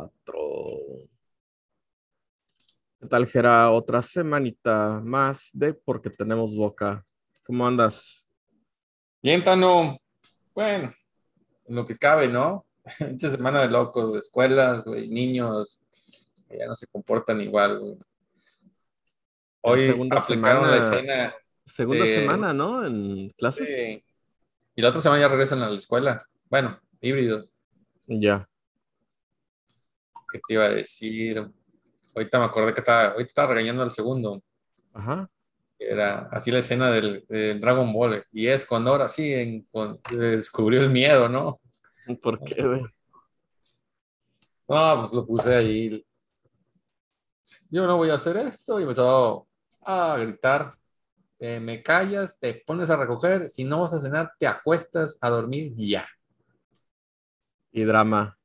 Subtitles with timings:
[0.00, 1.08] 4.
[3.00, 3.70] ¿Qué tal, Gera?
[3.70, 7.02] Otra semanita más de Porque Tenemos Boca.
[7.44, 8.28] ¿Cómo andas?
[9.22, 9.96] Bien, Tano.
[10.54, 10.92] Bueno,
[11.64, 12.66] en lo que cabe, ¿no?
[12.98, 15.80] Esta semana de locos, de escuelas, güey, niños,
[16.50, 17.96] ya no se comportan igual, güey.
[19.62, 21.34] Hoy segunda aplicaron semana- la escena.
[21.64, 22.86] Segunda de- semana, ¿no?
[22.86, 23.68] En clases.
[23.68, 24.04] sí.
[24.76, 26.22] Y la otra semana ya regresan a la escuela.
[26.50, 27.48] Bueno, híbrido.
[28.06, 28.46] Ya.
[30.30, 31.44] ¿Qué te iba a decir?
[32.14, 34.42] Ahorita me acordé que estaba, ahorita estaba regañando al segundo.
[34.92, 35.28] Ajá.
[35.78, 38.24] Era así la escena del, del Dragon Ball.
[38.32, 41.60] Y es cuando ahora sí en- con- descubrió el miedo, ¿no?
[42.22, 42.82] ¿Por qué, güey?
[44.68, 46.04] No, pues lo puse ahí.
[47.70, 48.80] Yo no voy a hacer esto.
[48.80, 49.42] Y me estaba
[49.82, 50.72] a gritar.
[51.38, 53.50] eh, me callas, te pones a recoger.
[53.50, 56.06] Si no vas a cenar, te acuestas a dormir ya.
[57.72, 58.38] Y drama.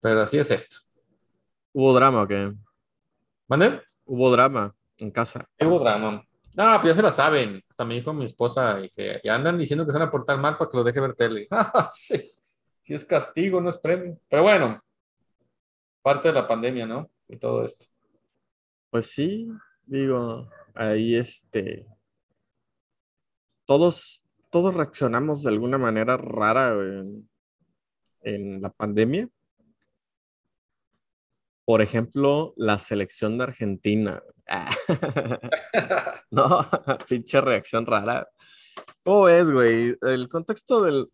[0.00, 0.76] Pero así es esto.
[1.72, 2.52] ¿Hubo drama o qué?
[3.48, 3.82] ¿Mande?
[4.04, 5.46] Hubo drama en casa.
[5.60, 6.24] Hubo drama.
[6.54, 7.62] No, pues ya se la saben.
[7.68, 10.38] Hasta me dijo mi esposa y que ya andan diciendo que se van a portar
[10.38, 11.46] mal para que lo deje ver tele.
[11.50, 12.22] Ah, sí.
[12.82, 14.18] Sí es castigo, no es premio.
[14.28, 14.82] Pero bueno,
[16.02, 17.10] parte de la pandemia, ¿no?
[17.28, 17.86] Y todo esto.
[18.90, 19.48] Pues sí,
[19.86, 21.86] digo, ahí este.
[23.64, 27.28] Todos, todos reaccionamos de alguna manera rara en,
[28.22, 29.28] en la pandemia.
[31.70, 34.20] Por ejemplo, la selección de Argentina.
[36.32, 36.68] No,
[37.08, 38.28] pinche reacción rara.
[39.04, 39.96] ¿Cómo es, güey?
[40.02, 41.06] El contexto del,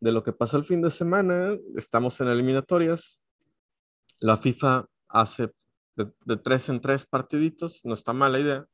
[0.00, 3.20] de lo que pasó el fin de semana, estamos en eliminatorias.
[4.20, 5.50] La FIFA hace
[5.96, 8.66] de, de tres en tres partiditos, no está mala idea.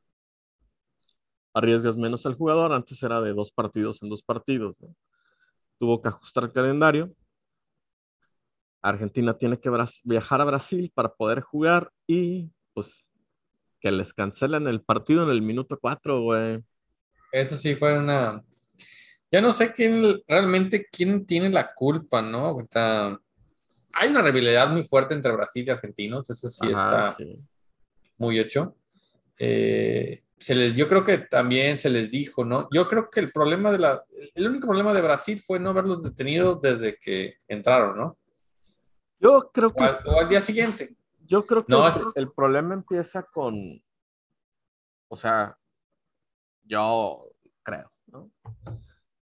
[1.55, 4.77] Arriesgas menos al jugador, antes era de dos partidos en dos partidos.
[5.81, 7.13] Tuvo que ajustar el calendario.
[8.83, 9.71] Argentina tiene que
[10.05, 13.05] viajar a Brasil para poder jugar y pues
[13.81, 16.63] que les cancelan el partido en el minuto 4, güey.
[17.33, 18.43] Eso sí fue una.
[19.31, 22.57] Ya no sé quién realmente quién tiene la culpa, ¿no?
[22.57, 23.19] O sea,
[23.93, 27.39] hay una rivalidad muy fuerte entre Brasil y argentinos, eso sí Ajá, está sí.
[28.17, 28.77] muy hecho.
[29.39, 32.69] Eh, se les, yo creo que también se les dijo, ¿no?
[32.73, 34.03] Yo creo que el problema de la,
[34.35, 38.19] el único problema de Brasil fue no haberlos detenido desde que entraron, ¿no?
[39.21, 40.97] Yo creo O que, al, o al día siguiente.
[41.27, 43.83] yo creo que No, el problema empieza con,
[45.09, 45.59] o sea,
[46.65, 47.31] yo
[47.63, 48.31] creo, ¿no?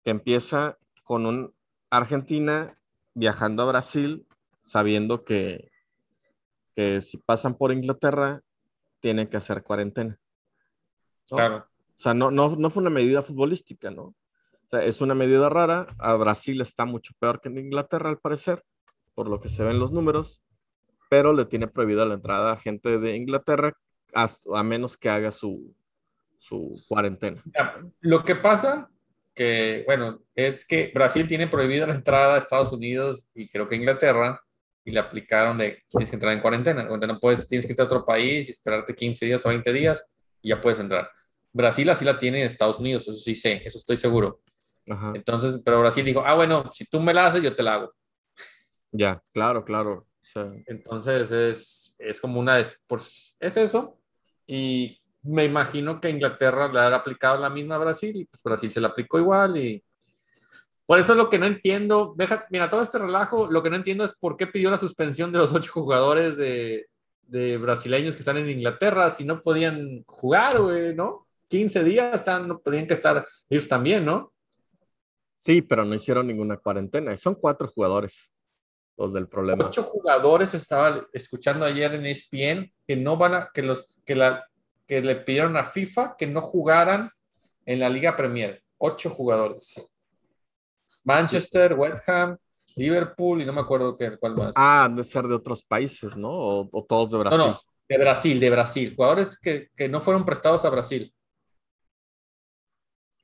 [0.04, 1.54] Que empieza con un
[1.90, 2.78] Argentina
[3.14, 4.26] viajando a Brasil
[4.64, 5.70] sabiendo que,
[6.75, 8.42] que si pasan por Inglaterra
[9.00, 10.20] tienen que hacer cuarentena.
[11.30, 11.38] ¿no?
[11.38, 11.58] Claro.
[11.58, 14.04] O sea, no, no, no fue una medida futbolística, ¿no?
[14.04, 14.16] O
[14.72, 15.86] sea, es una medida rara.
[16.00, 18.64] A Brasil está mucho peor que en Inglaterra, al parecer,
[19.13, 20.44] por lo que se ven los números,
[21.09, 23.74] pero le tiene prohibida la entrada a gente de Inglaterra
[24.13, 25.75] a, a menos que haga su,
[26.40, 27.41] su cuarentena.
[28.01, 28.90] Lo que pasa
[29.34, 33.75] que, bueno, es que Brasil tiene prohibida la entrada a Estados Unidos y creo que
[33.75, 34.41] Inglaterra
[34.85, 36.88] y le aplicaron de tienes que entrar en cuarentena.
[36.88, 39.72] Cuando no puedes, tienes que irte a otro país y esperarte 15 días o 20
[39.72, 40.06] días
[40.41, 41.09] y ya puedes entrar.
[41.51, 44.41] Brasil así la tiene en Estados Unidos, eso sí sé, eso estoy seguro.
[44.90, 45.13] Ajá.
[45.16, 47.94] Entonces, pero Brasil dijo, ah, bueno, si tú me la haces, yo te la hago.
[48.94, 50.06] Ya, claro, claro.
[50.68, 54.00] Entonces es, es como una, es, pues, es eso.
[54.48, 58.72] Y me imagino que Inglaterra le ha aplicado la misma a Brasil y pues Brasil
[58.72, 59.84] se la aplicó igual y
[60.86, 64.04] por eso lo que no entiendo, deja, mira, todo este relajo, lo que no entiendo
[64.04, 66.88] es por qué pidió la suspensión de los ocho jugadores de,
[67.22, 71.25] de brasileños que están en Inglaterra si no podían jugar, güey, ¿no?
[71.48, 74.34] 15 días están, no podían que estar ellos también, ¿no?
[75.44, 77.16] sí, pero no hicieron ninguna cuarentena.
[77.18, 78.32] Son cuatro jugadores
[78.98, 79.66] los del problema.
[79.66, 84.46] Ocho jugadores estaba escuchando ayer en ESPN que no van a, que los, que la,
[84.88, 87.09] que le pidieron a FIFA que no jugaran
[87.66, 88.62] en la Liga Premier.
[88.78, 89.74] Ocho jugadores.
[91.04, 92.38] Manchester, West Ham,
[92.76, 94.54] Liverpool y no me acuerdo qué, cuál más.
[94.56, 96.30] Ah, han de ser de otros países, ¿no?
[96.30, 97.39] O, o todos de no, Brasil.
[97.46, 98.94] no, de Brasil, de Brasil.
[98.96, 101.13] Jugadores que, que no fueron prestados a Brasil.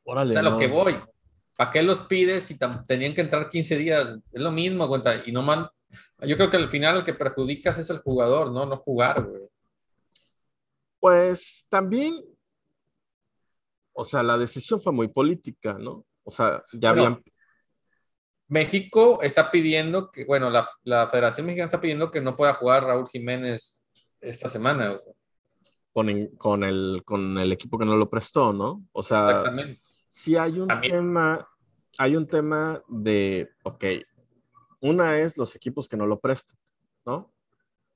[0.03, 0.51] Órale, O sea, no.
[0.51, 0.99] lo que voy.
[1.59, 2.57] ¿Para qué los pides si
[2.87, 4.17] tenían que entrar 15 días?
[4.31, 5.21] Es lo mismo, cuenta.
[5.25, 5.67] Y no man...
[6.19, 8.65] Yo creo que al final el que perjudicas es el jugador, ¿no?
[8.65, 9.41] No jugar, güey.
[11.01, 12.15] Pues también,
[13.91, 16.05] o sea, la decisión fue muy política, ¿no?
[16.23, 17.23] O sea, ya Bueno, habían,
[18.47, 22.85] México está pidiendo que, bueno, la, la Federación Mexicana está pidiendo que no pueda jugar
[22.85, 23.81] Raúl Jiménez
[24.21, 24.91] esta semana.
[24.91, 25.15] güey.
[25.91, 28.81] con, en- con el, con el equipo que no lo prestó, ¿no?
[28.93, 29.81] O sea, Exactamente.
[30.09, 30.93] Sí hay un También.
[30.93, 31.47] tema,
[31.97, 33.85] hay un tema de, ok,
[34.81, 36.57] una es los equipos que no lo prestan,
[37.05, 37.31] ¿no?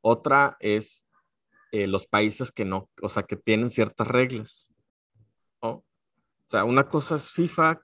[0.01, 1.05] Otra es
[1.71, 4.73] eh, los países que no, o sea, que tienen ciertas reglas,
[5.61, 5.69] ¿no?
[5.69, 5.85] O
[6.45, 7.81] sea, una cosa es FIFA,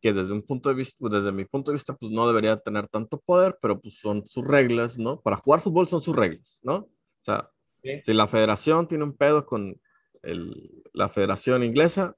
[0.00, 2.88] que desde un punto de vista, desde mi punto de vista, pues no debería tener
[2.88, 5.20] tanto poder, pero pues son sus reglas, ¿no?
[5.22, 6.74] Para jugar fútbol son sus reglas, ¿no?
[6.76, 7.50] O sea,
[8.02, 9.80] si la federación tiene un pedo con
[10.22, 12.16] el, la federación inglesa,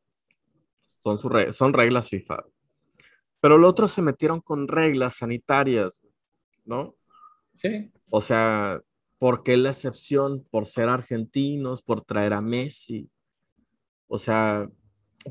[1.06, 2.44] son, sus son reglas FIFA.
[3.40, 6.00] Pero los otros se metieron con reglas sanitarias,
[6.64, 6.96] ¿no?
[7.54, 7.92] Sí.
[8.10, 8.80] O sea,
[9.18, 10.44] ¿por qué la excepción?
[10.50, 13.08] Por ser argentinos, por traer a Messi.
[14.08, 14.68] O sea,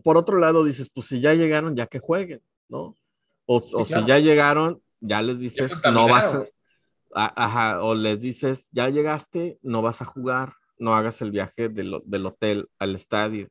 [0.04, 2.98] por otro lado dices, pues si ya llegaron, ya que jueguen, ¿no?
[3.46, 6.46] O, si ya llegaron, ya les dices, no vas a...
[7.14, 12.02] Ajá, o les dices, ya llegaste, no vas a jugar, no hagas el viaje del,
[12.06, 13.48] del hotel al estadio.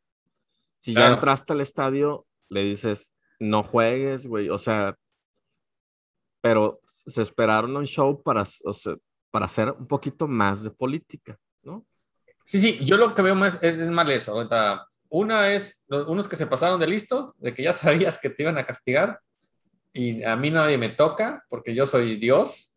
[0.85, 4.51] Si ya entraste al estadio, le dices, no juegues, güey.
[4.51, 4.95] O sea,
[6.43, 8.45] pero se esperaron un show para,
[9.31, 11.87] para hacer un poquito más de política, ¿no?
[12.45, 14.47] Sí, sí, yo lo que veo más es, es mal eso.
[15.09, 18.59] una es unos que se pasaron de listo, de que ya sabías que te iban
[18.59, 19.21] a castigar
[19.91, 22.71] y a mí nadie me toca porque yo soy Dios.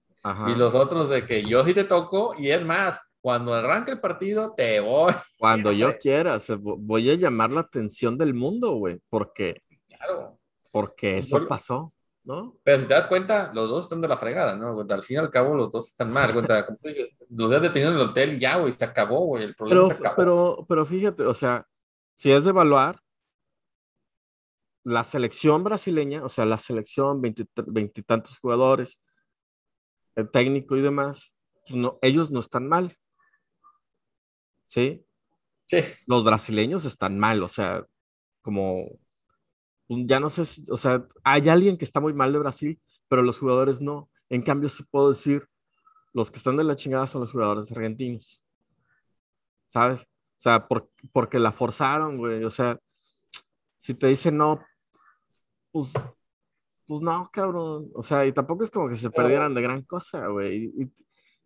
[0.48, 4.00] Y los otros de que yo sí te toco y es más, cuando arranque el
[4.00, 5.12] partido te voy.
[5.38, 10.40] Cuando yo quiera, voy a llamar la atención del mundo, güey, porque claro.
[10.72, 11.94] Porque eso pasó,
[12.24, 12.56] ¿no?
[12.64, 14.80] Pero si te das cuenta, los dos están de la fregada, ¿no?
[14.80, 16.32] Al fin y al cabo, los dos están mal.
[16.32, 16.66] Cuenta,
[17.30, 19.44] los días detenidos en el hotel y ya, güey, se acabó, güey.
[19.44, 20.16] El problema pero, se acabó.
[20.16, 21.68] Pero, pero fíjate, o sea,
[22.14, 23.02] si es de evaluar,
[24.86, 29.04] la selección brasileña, o sea, la selección, veintitantos jugadores,
[30.16, 31.34] el técnico y demás,
[31.66, 32.96] pues no, ellos no están mal.
[34.68, 35.04] ¿Sí?
[35.66, 35.78] Sí.
[36.06, 37.84] Los brasileños están mal, o sea,
[38.42, 39.00] como
[39.90, 43.40] ya no sé, o sea, hay alguien que está muy mal de Brasil, pero los
[43.40, 44.10] jugadores no.
[44.30, 45.48] En cambio, sí puedo decir,
[46.14, 48.44] los que están de la chingada son los jugadores argentinos.
[49.68, 50.04] ¿Sabes?
[50.04, 50.68] O sea,
[51.14, 52.44] porque la forzaron, güey.
[52.44, 52.80] O sea,
[53.80, 54.60] si te dicen no,
[55.72, 55.94] pues,
[56.86, 57.90] pues no, cabrón.
[57.94, 60.72] O sea, y tampoco es como que se perdieran de gran cosa, güey.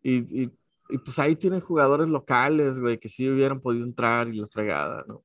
[0.02, 0.52] Y, y,
[0.98, 5.24] pues ahí tienen jugadores locales, güey, que sí hubieran podido entrar y la fregada, ¿no?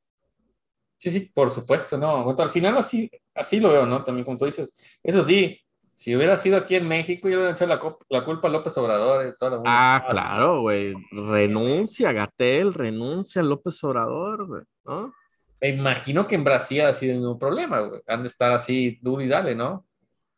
[0.99, 2.35] Sí, sí, por supuesto, no.
[2.37, 4.03] Al final así, así lo veo, ¿no?
[4.03, 4.99] También como tú dices.
[5.03, 5.61] Eso sí,
[5.95, 9.27] si hubiera sido aquí en México, yo hubiera echado la, la, culpa a López Obrador.
[9.27, 10.95] Y toda ah, claro, güey.
[11.11, 15.13] Renuncia, Gatel, renuncia a López Obrador, güey, ¿no?
[15.61, 18.01] Me imagino que en Brasil ha sido un problema, güey.
[18.07, 19.87] Han de estar así duro y dale, ¿no?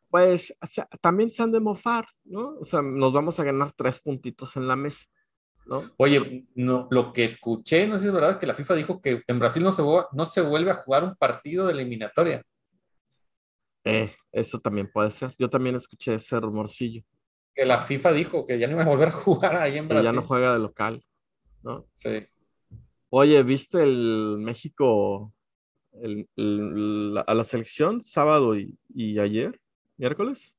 [0.09, 2.55] Pues o sea, también se han de mofar, ¿no?
[2.59, 5.05] O sea, nos vamos a ganar tres puntitos en la mesa.
[5.97, 9.23] Oye, no, lo que escuché, no sé si es verdad, que la FIFA dijo que
[9.27, 12.43] en Brasil no se, no se vuelve a jugar un partido de eliminatoria.
[13.83, 15.31] Eh, eso también puede ser.
[15.37, 17.03] Yo también escuché ese rumorcillo.
[17.53, 20.09] Que la FIFA dijo que ya no iba a volver a jugar ahí en Brasil.
[20.09, 21.03] Que ya no juega de local,
[21.63, 21.87] ¿no?
[21.95, 22.25] Sí.
[23.09, 25.33] Oye, ¿viste el México
[25.93, 29.59] a la selección sábado y, ayer,
[29.97, 30.55] miércoles?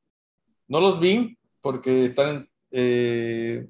[0.67, 3.69] No los vi porque están eh,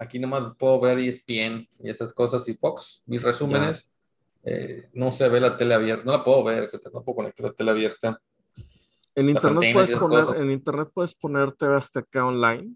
[0.00, 3.86] Aquí nomás puedo ver ESPN y esas cosas y Fox, mis resúmenes.
[4.42, 7.52] Eh, no se ve la tele abierta, no la puedo ver, no puedo conectar la
[7.52, 8.18] tele abierta.
[9.14, 11.14] En internet, puedes poner, en internet puedes
[11.58, 12.74] TV Azteca online.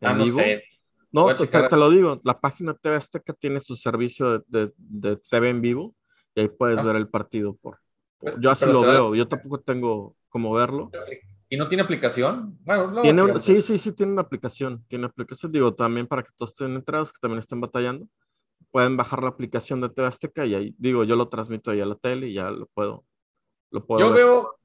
[0.00, 0.62] Ah, no sé.
[1.10, 5.50] No, te, te, lo digo, la página TV Azteca tiene su servicio de, de, TV
[5.50, 5.96] en vivo
[6.36, 7.80] y ahí puedes ah, ver el partido por.
[8.38, 10.92] yo así lo veo, yo tampoco tengo cómo verlo.
[11.50, 12.58] ¿Y no tiene aplicación?
[12.62, 14.84] Bueno, ¿Tiene sí, sí, sí, tiene una aplicación.
[14.86, 18.06] Tiene aplicación, digo, también para que todos estén entrados, que también estén batallando.
[18.70, 21.86] Pueden bajar la aplicación de TV Azteca y ahí, digo, yo lo transmito ahí a
[21.86, 23.04] la tele y ya lo puedo.
[23.70, 24.58] Lo puedo yo veo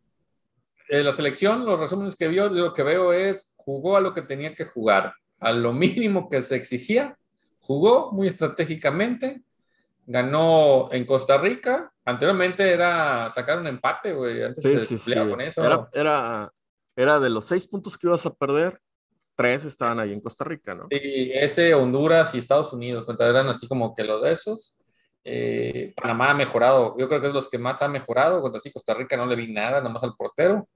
[0.89, 4.21] eh, la selección, los resúmenes que vio, lo que veo es jugó a lo que
[4.21, 7.17] tenía que jugar, a lo mínimo que se exigía,
[7.59, 9.41] jugó muy estratégicamente,
[10.05, 11.93] ganó en Costa Rica.
[12.03, 14.43] Anteriormente era sacar un empate, güey.
[14.43, 15.63] Antes se sí, con eso.
[15.63, 16.53] Era, era,
[16.95, 18.79] era de los seis puntos que ibas a perder,
[19.35, 20.87] tres estaban ahí en Costa Rica, ¿no?
[20.91, 24.77] Sí, ese Honduras y Estados Unidos, eran así como que los de esos.
[25.23, 28.71] Eh, Panamá ha mejorado, yo creo que es los que más ha mejorado, contra sí
[28.71, 30.67] Costa Rica no le vi nada, nomás al portero.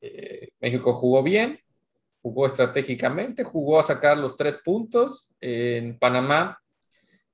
[0.00, 1.58] Eh, México jugó bien,
[2.20, 5.30] jugó estratégicamente, jugó a sacar los tres puntos.
[5.40, 6.58] en Panamá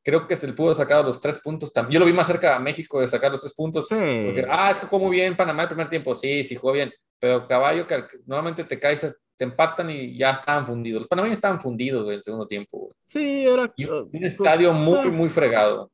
[0.03, 1.95] creo que se le pudo sacar los tres puntos también.
[1.95, 3.89] Yo lo vi más cerca a México de sacar los tres puntos.
[3.89, 6.15] Porque, ah, esto jugó muy bien Panamá el primer tiempo.
[6.15, 10.67] Sí, sí, jugó bien pero caballo que normalmente te caes, te empatan y ya estaban
[10.67, 11.03] fundidos.
[11.03, 12.95] Los panameños estaban fundidos en el segundo tiempo.
[13.03, 15.93] Sí, era un estadio muy, muy fregado.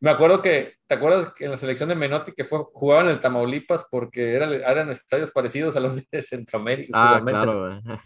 [0.00, 3.12] Me acuerdo que, ¿te acuerdas que en la selección de Menotti que fue, jugaban en
[3.12, 6.90] el Tamaulipas porque eran, eran estadios parecidos a los de Centroamérica?
[6.94, 7.98] Ah, claro, güey.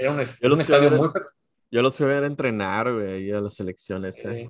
[0.00, 1.10] Era un, estadio muy...
[1.74, 4.24] Yo los fui a ver entrenar, güey, a las selecciones.
[4.24, 4.48] ¿eh?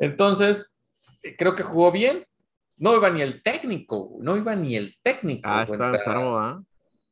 [0.00, 0.74] Entonces,
[1.38, 2.26] creo que jugó bien.
[2.78, 5.48] No iba ni el técnico, no iba ni el técnico.
[5.48, 6.60] Ah, está enfermo, ¿ah?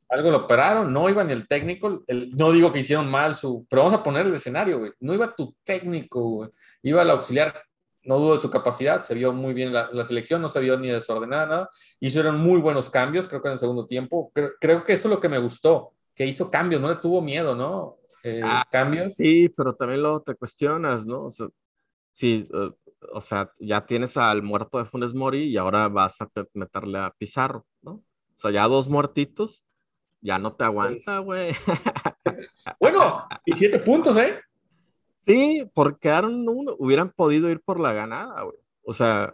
[0.09, 2.03] Algo lo operaron, no iba ni el técnico.
[2.09, 3.65] no digo que hicieron mal su.
[3.69, 4.91] Pero vamos a poner el escenario, güey.
[4.99, 6.49] No iba tu técnico, güey.
[6.83, 7.53] Iba el auxiliar
[8.03, 10.77] no dudo de su capacidad, se vio muy bien la, la, selección, no se vio
[10.77, 11.69] ni desordenada, nada.
[12.01, 14.29] Hicieron muy buenos cambios, creo que en el segundo tiempo.
[14.33, 17.21] Creo, creo que eso es lo que me gustó, que hizo cambios, no le tuvo
[17.21, 18.00] miedo, ¿no?
[18.23, 19.15] Eh, ah, cambios.
[19.15, 21.25] Sí, pero también luego te cuestionas, ¿no?
[21.25, 21.47] O sea,
[22.11, 22.71] sí, uh,
[23.13, 27.13] o sea, ya tienes al muerto de Funes Mori y ahora vas a meterle a
[27.17, 27.93] Pizarro, ¿no?
[27.93, 28.03] O
[28.35, 29.65] sea, ya dos muertitos,
[30.21, 31.53] ya no te aguanta, güey.
[32.79, 34.39] bueno, y siete puntos, ¿eh?
[35.19, 38.57] Sí, porque quedaron uno, hubieran podido ir por la ganada, güey.
[38.83, 39.33] O sea.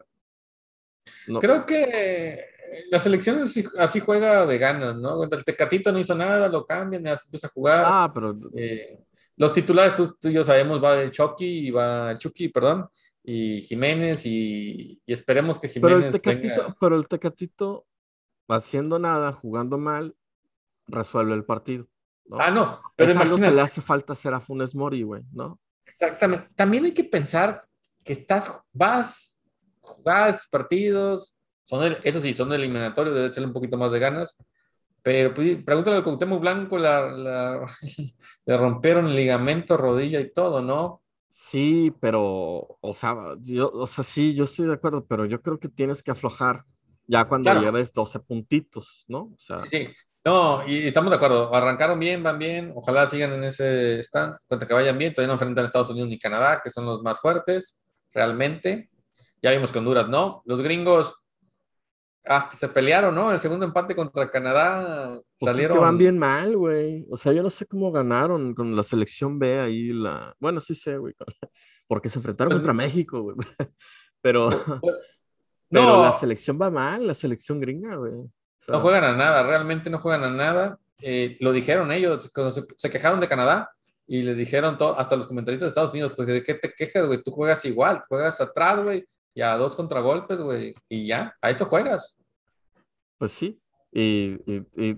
[1.40, 2.57] Creo que
[2.92, 3.40] la selección
[3.78, 5.24] así, juega de ganas, ¿no?
[5.24, 7.86] El Tecatito no hizo nada, lo cambian, empieza a jugar.
[7.88, 8.38] Ah, pero.
[8.56, 9.00] Eh,
[9.36, 12.90] los titulares, tú, y yo sabemos, va de Chucky y va Chucky, perdón,
[13.24, 15.98] y Jiménez, y, esperemos que Jiménez.
[15.98, 17.86] Pero el Tecatito, pero el Tecatito,
[18.48, 20.16] haciendo nada, jugando mal,
[20.88, 21.88] resuelve el partido.
[22.32, 22.82] Ah, no.
[22.96, 25.60] Pero es algo que le hace falta hacer a Funes Mori, güey, ¿no?
[25.86, 26.50] Exactamente.
[26.56, 27.66] También hay que pensar
[28.04, 29.38] que estás, vas,
[29.82, 31.37] jugar partidos,
[31.68, 34.38] son eso sí, son eliminatorios, debe echarle un poquito más de ganas.
[35.04, 37.68] Pero pues, pregúntale al Cuauhtémoc Blanco, la,
[38.46, 41.02] le rompieron el ligamento, rodilla y todo, ¿no?
[41.30, 45.60] Sí, pero, o sea, yo, o sea, sí, yo estoy de acuerdo, pero yo creo
[45.60, 46.64] que tienes que aflojar
[47.06, 49.20] ya cuando lleves 12 puntitos, ¿no?
[49.20, 49.88] O sea, sí,
[50.26, 51.56] no, y estamos de acuerdo.
[51.56, 52.74] Arrancaron bien, van bien.
[52.76, 54.36] Ojalá sigan en ese stand.
[54.46, 55.14] Cuenta que vayan bien.
[55.14, 57.80] Todavía no enfrentan a Estados Unidos ni Canadá, que son los más fuertes,
[58.12, 58.90] realmente.
[59.42, 60.42] Ya vimos que Honduras no.
[60.44, 61.16] Los gringos
[62.28, 63.32] hasta se pelearon, ¿no?
[63.32, 65.78] El segundo empate contra Canadá pues salieron.
[65.78, 67.06] Es que van bien mal, güey.
[67.10, 69.94] O sea, yo no sé cómo ganaron con la selección B ahí.
[69.94, 71.14] la Bueno, sí sé, güey.
[71.88, 73.36] Porque se enfrentaron contra México, güey.
[74.22, 74.50] Pero.
[75.70, 78.14] Pero la selección va mal, la selección gringa, güey.
[78.68, 80.80] No juegan a nada, realmente no juegan a nada.
[81.02, 83.70] Eh, lo dijeron ellos, cuando se, quejaron de Canadá
[84.08, 87.06] y le dijeron todo, hasta los comentarios de Estados Unidos, pues de qué te quejas,
[87.06, 91.52] güey, tú juegas igual, juegas atrás, güey, y a dos contragolpes, güey, y ya, a
[91.52, 92.17] eso juegas.
[93.18, 93.60] Pues sí,
[93.92, 94.38] y,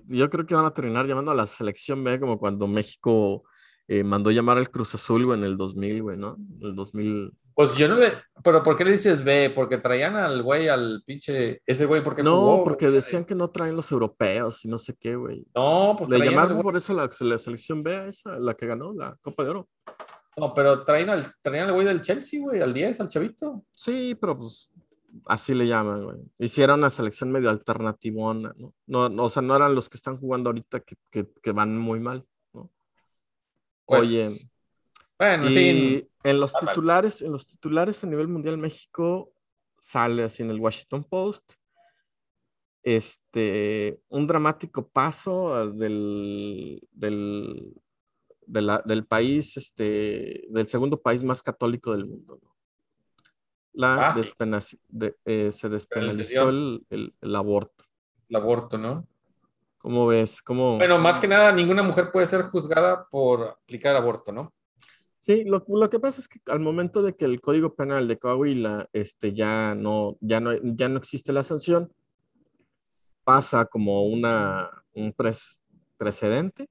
[0.06, 3.44] yo creo que van a terminar llamando a la selección B como cuando México
[3.88, 6.36] eh, mandó llamar al Cruz Azul, güey, en el 2000, güey, ¿no?
[6.60, 8.12] El 2000, pues yo no le.
[8.42, 9.52] ¿Pero por qué le dices B?
[9.54, 11.58] Porque traían al güey, al pinche.
[11.66, 15.14] Ese güey, porque No, porque decían que no traen los europeos y no sé qué,
[15.14, 15.46] güey.
[15.54, 16.08] No, pues.
[16.08, 19.50] Le llamaron por eso la, la, selección B, esa, la que ganó la Copa de
[19.50, 19.68] Oro.
[20.38, 23.64] No, pero traían al, traían al güey del Chelsea, güey, al 10, al chavito.
[23.72, 24.70] Sí, pero pues.
[25.26, 26.18] Así le llaman, güey.
[26.38, 28.52] Hicieron una selección medio alternativona,
[28.86, 29.08] ¿no?
[29.08, 29.24] ¿no?
[29.24, 32.26] O sea, no eran los que están jugando ahorita que, que, que van muy mal,
[32.52, 32.70] ¿no?
[33.86, 34.28] Pues, Oye.
[35.18, 39.32] Bueno, en fin en los ah, titulares, en los titulares a nivel mundial México
[39.78, 41.54] sale así en el Washington Post.
[42.82, 47.74] Este, un dramático paso del, del,
[48.46, 52.40] del país, este, del segundo país más católico del mundo.
[53.72, 54.12] La ah,
[55.24, 57.84] eh, se despenalizó el, el, aborto.
[58.28, 59.06] El aborto, ¿no?
[59.78, 60.42] ¿Cómo ves?
[60.42, 60.76] ¿Cómo...
[60.76, 64.52] Bueno, más que nada, ninguna mujer puede ser juzgada por aplicar aborto, ¿no?
[65.18, 68.18] Sí, lo, lo, que pasa es que al momento de que el Código Penal de
[68.18, 71.92] Coahuila este, ya, no, ya, no, ya no existe la sanción,
[73.24, 75.14] pasa como una, un
[75.96, 76.68] precedente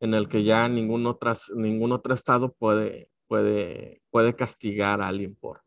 [0.00, 5.34] en el que ya ningún, otras, ningún otro estado puede, puede, puede castigar a alguien
[5.34, 5.63] por,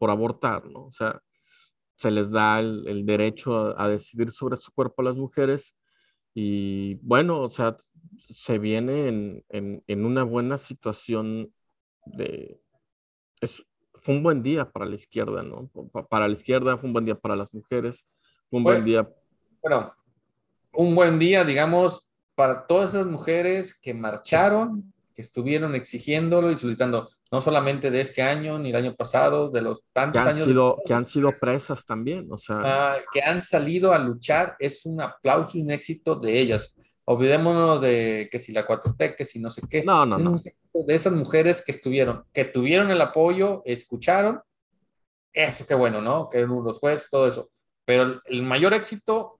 [0.00, 0.86] por, abortar, ¿no?
[0.86, 1.20] O sea,
[1.94, 5.76] se les da el, el derecho a, a, decidir sobre su cuerpo a las mujeres
[6.34, 7.76] y bueno, o sea,
[8.30, 11.52] se viene en, en, una buena situación
[12.06, 12.60] de...
[13.40, 13.64] Es,
[13.94, 15.68] fue un buen día para la izquierda, ¿no?
[16.08, 18.08] Para la izquierda, fue un buen día para las mujeres,
[18.48, 19.08] fue un buen día...
[19.60, 19.92] Bueno,
[20.72, 27.10] un buen día, digamos, para todas esas mujeres que marcharon, que estuvieron exigiéndolo y solicitando,
[27.30, 30.46] no solamente de este año ni del año pasado, de los tantos que años.
[30.46, 32.60] Sido, que han sido presas también, o sea.
[32.64, 36.74] Ah, que han salido a luchar, es un aplauso y un éxito de ellas.
[37.04, 39.84] Olvidémonos de que si la 4T, que si no sé qué.
[39.84, 40.36] No, no, no.
[40.36, 44.40] De esas mujeres que estuvieron, que tuvieron el apoyo, escucharon.
[45.32, 46.30] Eso qué bueno, ¿no?
[46.30, 47.50] Que los jueces, todo eso.
[47.84, 49.39] Pero el mayor éxito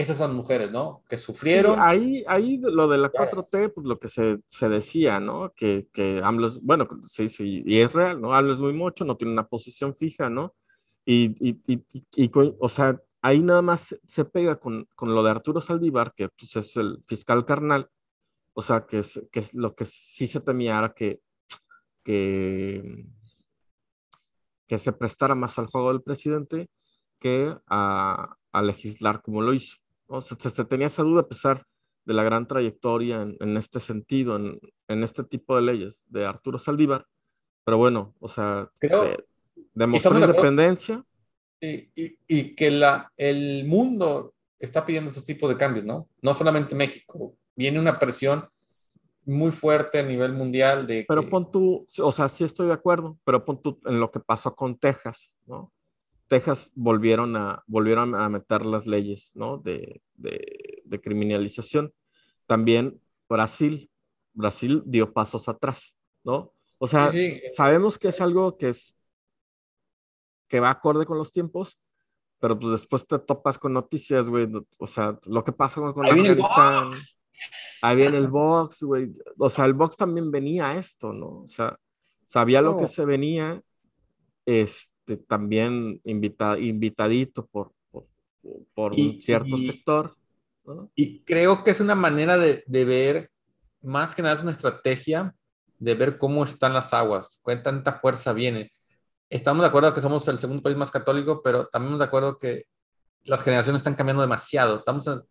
[0.00, 1.02] esas son mujeres, ¿no?
[1.08, 1.78] Que sufrieron.
[1.80, 5.52] ahí, ahí lo de la 4T, pues lo que se, se decía, ¿no?
[5.54, 8.34] Que, que AMLO es, bueno, sí, sí, y es real, ¿no?
[8.34, 10.54] AMLO es muy mucho, no tiene una posición fija, ¿no?
[11.04, 11.84] Y, y, y,
[12.16, 16.28] y o sea, ahí nada más se pega con, con, lo de Arturo Saldívar, que
[16.28, 17.90] pues, es el fiscal carnal,
[18.54, 21.20] o sea, que es, que es lo que sí se temía era que,
[22.04, 23.06] que,
[24.66, 26.70] que se prestara más al juego del presidente
[27.18, 29.76] que a, a legislar como lo hizo.
[30.12, 31.64] O sea, se, tenía esa duda a pesar
[32.04, 36.26] de la gran trayectoria en, en este sentido, en, en, este tipo de leyes de
[36.26, 37.06] Arturo Saldívar.
[37.64, 39.16] Pero bueno, o sea, Creo,
[39.72, 41.04] demostró independencia.
[41.60, 46.08] Y, y, y, que la, el mundo está pidiendo este tipo de cambios, ¿no?
[46.22, 47.36] No solamente México.
[47.54, 48.48] Viene una presión
[49.24, 51.04] muy fuerte a nivel mundial de...
[51.06, 54.18] Pero pon tú, o sea, sí estoy de acuerdo, pero pon tú en lo que
[54.18, 55.72] pasó con Texas, ¿no?
[56.30, 59.58] Texas volvieron a, volvieron a meter las leyes ¿no?
[59.58, 61.92] de, de, de, criminalización.
[62.46, 63.90] También Brasil,
[64.32, 66.52] Brasil dio pasos atrás, ¿no?
[66.78, 67.48] O sea, sí, sí.
[67.56, 68.94] sabemos que es algo que es
[70.46, 71.80] que va acorde con los tiempos,
[72.38, 76.06] pero pues después te topas con noticias, güey, o sea, lo que pasa con, con
[76.06, 76.90] ahí Afganistán,
[77.82, 81.40] ahí viene el box, güey, o sea, el box también venía a esto, ¿no?
[81.40, 81.76] O sea,
[82.22, 83.60] sabía lo que se venía,
[84.50, 88.06] este, también invita, invitadito por, por,
[88.74, 90.16] por y, un cierto y, sector.
[90.64, 90.90] ¿no?
[90.94, 93.30] Y creo que es una manera de, de, ver,
[93.82, 95.34] más que nada es una estrategia
[95.78, 98.72] de ver cómo están las aguas, qué tanta fuerza viene.
[99.28, 102.64] Estamos de acuerdo que somos el segundo país más católico, pero también de acuerdo que
[103.24, 104.78] las generaciones están cambiando demasiado.
[104.78, 105.22] Estamos en,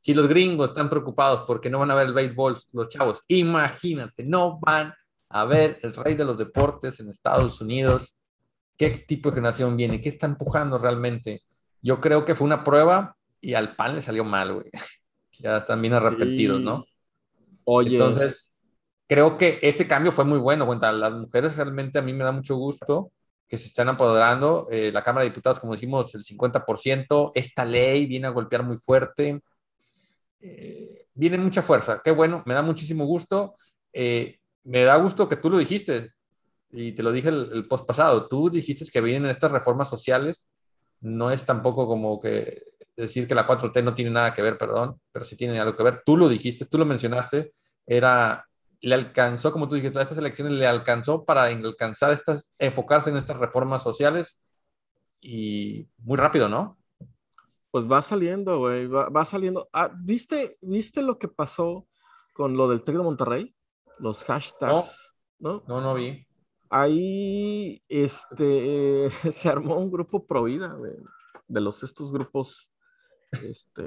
[0.00, 4.22] si los gringos están preocupados porque no van a ver el béisbol, los chavos, imagínate,
[4.22, 4.92] no van
[5.30, 8.14] a ver el rey de los deportes en Estados Unidos
[8.76, 11.42] qué tipo de generación viene, qué está empujando realmente.
[11.82, 14.70] Yo creo que fue una prueba y al PAN le salió mal, güey.
[15.40, 16.64] Ya están bien arrepentidos, sí.
[16.64, 16.86] ¿no?
[17.64, 17.92] Oye.
[17.92, 18.36] Entonces,
[19.08, 20.64] creo que este cambio fue muy bueno.
[20.64, 23.10] Cuenta, las mujeres realmente a mí me da mucho gusto
[23.48, 24.68] que se están apoderando.
[24.70, 27.32] Eh, la Cámara de Diputados, como dijimos, el 50%.
[27.34, 29.42] Esta ley viene a golpear muy fuerte.
[30.40, 32.00] Eh, viene mucha fuerza.
[32.02, 33.56] Qué bueno, me da muchísimo gusto.
[33.92, 36.12] Eh, me da gusto que tú lo dijiste
[36.76, 40.48] y te lo dije el, el post pasado, tú dijiste que vienen estas reformas sociales,
[41.00, 42.62] no es tampoco como que
[42.96, 45.82] decir que la 4T no tiene nada que ver, perdón, pero sí tiene algo que
[45.82, 46.02] ver.
[46.04, 47.52] Tú lo dijiste, tú lo mencionaste,
[47.86, 48.48] era,
[48.80, 53.16] le alcanzó, como tú dijiste, a estas elecciones le alcanzó para alcanzar estas, enfocarse en
[53.16, 54.38] estas reformas sociales
[55.20, 56.78] y muy rápido, ¿no?
[57.70, 59.68] Pues va saliendo, güey, va, va, saliendo.
[59.72, 61.86] Ah, ¿viste, ¿Viste lo que pasó
[62.32, 63.54] con lo del TEC de Monterrey?
[63.98, 65.62] Los hashtags, ¿no?
[65.66, 66.26] No, no, no vi
[66.74, 70.92] ahí este, se armó un grupo pro vida, güey,
[71.46, 72.70] de los estos grupos,
[73.30, 73.84] este,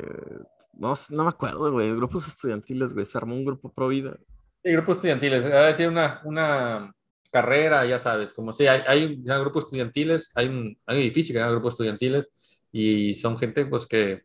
[0.74, 4.18] no, me acuerdo, güey, grupos estudiantiles, güey, se armó un grupo pro vida.
[4.64, 6.94] Sí, grupos estudiantiles, es decir, una, una
[7.30, 11.42] carrera, ya sabes, como si hay, hay grupos estudiantiles, hay un, hay un edificio que
[11.42, 12.30] hay grupos estudiantiles
[12.72, 14.24] y son gente pues que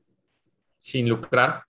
[0.79, 1.65] sin lucrar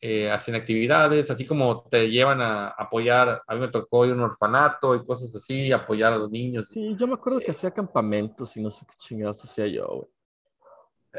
[0.00, 4.14] eh, hacen actividades, así como te llevan a apoyar, a mí me tocó ir a
[4.14, 6.68] un orfanato y cosas así, apoyar a los niños.
[6.68, 10.08] Sí, yo me acuerdo que hacía campamentos y no sé qué chingados hacía yo,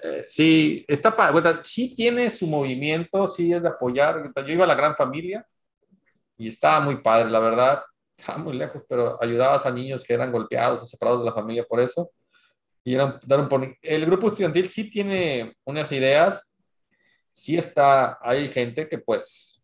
[0.02, 4.32] eh, sí, está para, sí tiene su movimiento, sí es de apoyar.
[4.36, 5.46] Yo iba a la gran familia
[6.38, 7.82] y estaba muy padre, la verdad,
[8.18, 11.66] estaba muy lejos, pero ayudabas a niños que eran golpeados o separados de la familia
[11.66, 12.12] por eso.
[12.84, 13.20] Y eran,
[13.82, 16.48] el grupo estudiantil sí tiene unas ideas,
[17.36, 19.62] sí está, hay gente que pues,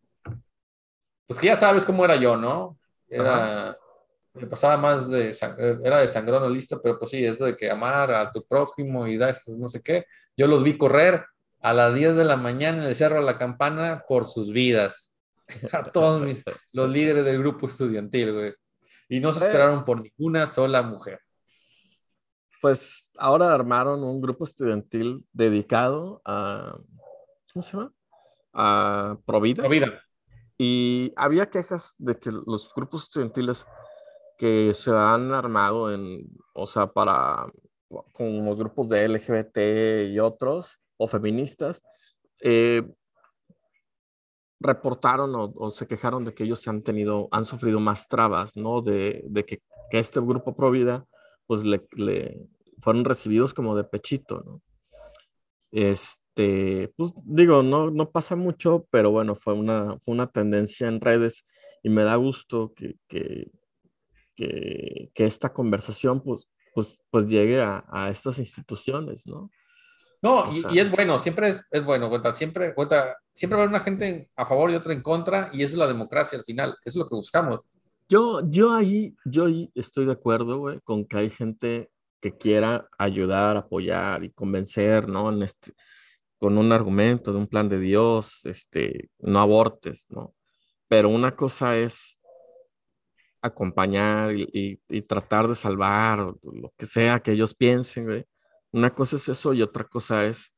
[1.26, 2.78] pues que ya sabes cómo era yo, ¿no?
[3.08, 3.78] Era,
[4.34, 5.34] me pasaba más de,
[5.82, 9.06] era de sangrón o listo, pero pues sí, eso de que amar a tu prójimo
[9.06, 10.04] y dar no sé qué,
[10.36, 11.24] yo los vi correr
[11.60, 15.14] a las 10 de la mañana en el Cerro de la Campana por sus vidas.
[15.72, 18.54] A todos mis, los líderes del grupo estudiantil, güey.
[19.08, 21.20] Y no se esperaron por ninguna sola mujer.
[22.60, 26.78] Pues ahora armaron un grupo estudiantil dedicado a,
[27.52, 27.92] ¿cómo se llama?
[28.52, 29.62] A Provida.
[29.62, 30.02] Provida.
[30.58, 33.66] Y había quejas de que los grupos estudiantiles
[34.38, 37.46] que se han armado en, o sea, para,
[38.12, 41.82] con los grupos de LGBT y otros, o feministas,
[42.40, 42.82] eh,
[44.60, 48.56] reportaron o, o, se quejaron de que ellos se han tenido, han sufrido más trabas,
[48.56, 48.80] ¿no?
[48.82, 51.04] De, de que, que, este grupo Provida,
[51.46, 52.46] pues le, le,
[52.78, 54.62] fueron recibidos como de pechito, ¿no?
[55.72, 60.88] Este, este, pues digo, no, no pasa mucho, pero bueno, fue una, fue una tendencia
[60.88, 61.44] en redes
[61.82, 63.50] y me da gusto que, que,
[64.34, 69.50] que, que esta conversación pues, pues, pues llegue a, a, estas instituciones, ¿no?
[70.22, 73.76] No, y, es bueno, siempre es, es bueno, cuenta, siempre, cuenta, siempre va a haber
[73.76, 76.70] una gente a favor y otra en contra, y eso es la democracia al final,
[76.70, 77.60] eso es lo que buscamos.
[78.08, 81.90] Yo, yo ahí, yo ahí estoy de acuerdo, güey, con que hay gente
[82.20, 85.32] que quiera ayudar, apoyar y convencer, ¿no?
[85.32, 85.74] En este,
[86.42, 90.34] con un argumento de un plan de Dios, este, no abortes, ¿no?
[90.88, 92.20] Pero una cosa es
[93.40, 98.24] acompañar y, y, tratar de salvar o lo que sea que ellos piensen, güey.
[98.72, 100.52] Una cosa es eso y otra cosa es,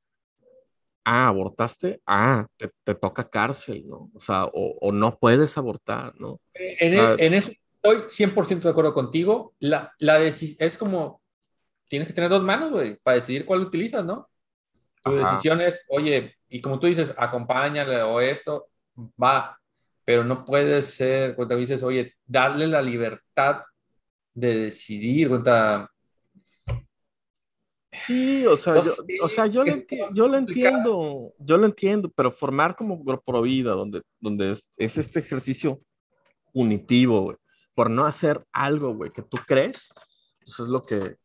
[1.04, 4.10] ah, abortaste, ah, te, te toca cárcel, ¿no?
[4.14, 6.40] O sea, o, o no puedes abortar, ¿no?
[6.54, 9.52] En, e, en eso estoy 100% de acuerdo contigo.
[9.58, 11.20] La, la es como,
[11.90, 14.30] tienes que tener dos manos, güey, para decidir cuál utilizas, ¿no?
[15.04, 18.68] Tu decisión es, oye, y como tú dices, acompáñale o esto,
[19.22, 19.58] va,
[20.04, 23.62] pero no puede ser, cuando dices, oye, darle la libertad
[24.32, 25.90] de decidir, cuenta.
[27.92, 29.74] Sí, o sea, yo, o sea, yo, lo,
[30.12, 35.20] yo lo entiendo, yo lo entiendo, pero formar como grupo vida, donde, donde es, este
[35.20, 35.80] ejercicio
[36.52, 37.36] punitivo, güey,
[37.74, 39.92] por no hacer algo, güey, que tú crees,
[40.40, 41.16] eso es lo que...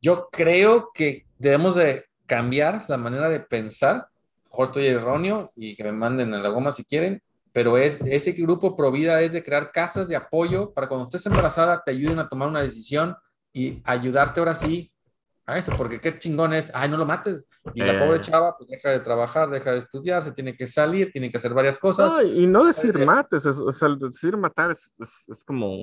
[0.00, 4.08] Yo creo que debemos de cambiar la manera de pensar,
[4.44, 8.32] mejor estoy erróneo y que me manden a la goma si quieren, pero es, ese
[8.32, 12.28] grupo Provida es de crear casas de apoyo para cuando estés embarazada te ayuden a
[12.28, 13.16] tomar una decisión
[13.52, 14.90] y ayudarte ahora sí
[15.46, 17.44] a eso, porque qué chingón es, ay, no lo mates.
[17.74, 18.20] Y la pobre eh.
[18.20, 21.54] chava pues deja de trabajar, deja de estudiar, se tiene que salir, tiene que hacer
[21.54, 22.24] varias cosas.
[22.24, 23.58] y no decir mates, es,
[24.00, 24.92] decir matar es,
[25.28, 25.76] es, como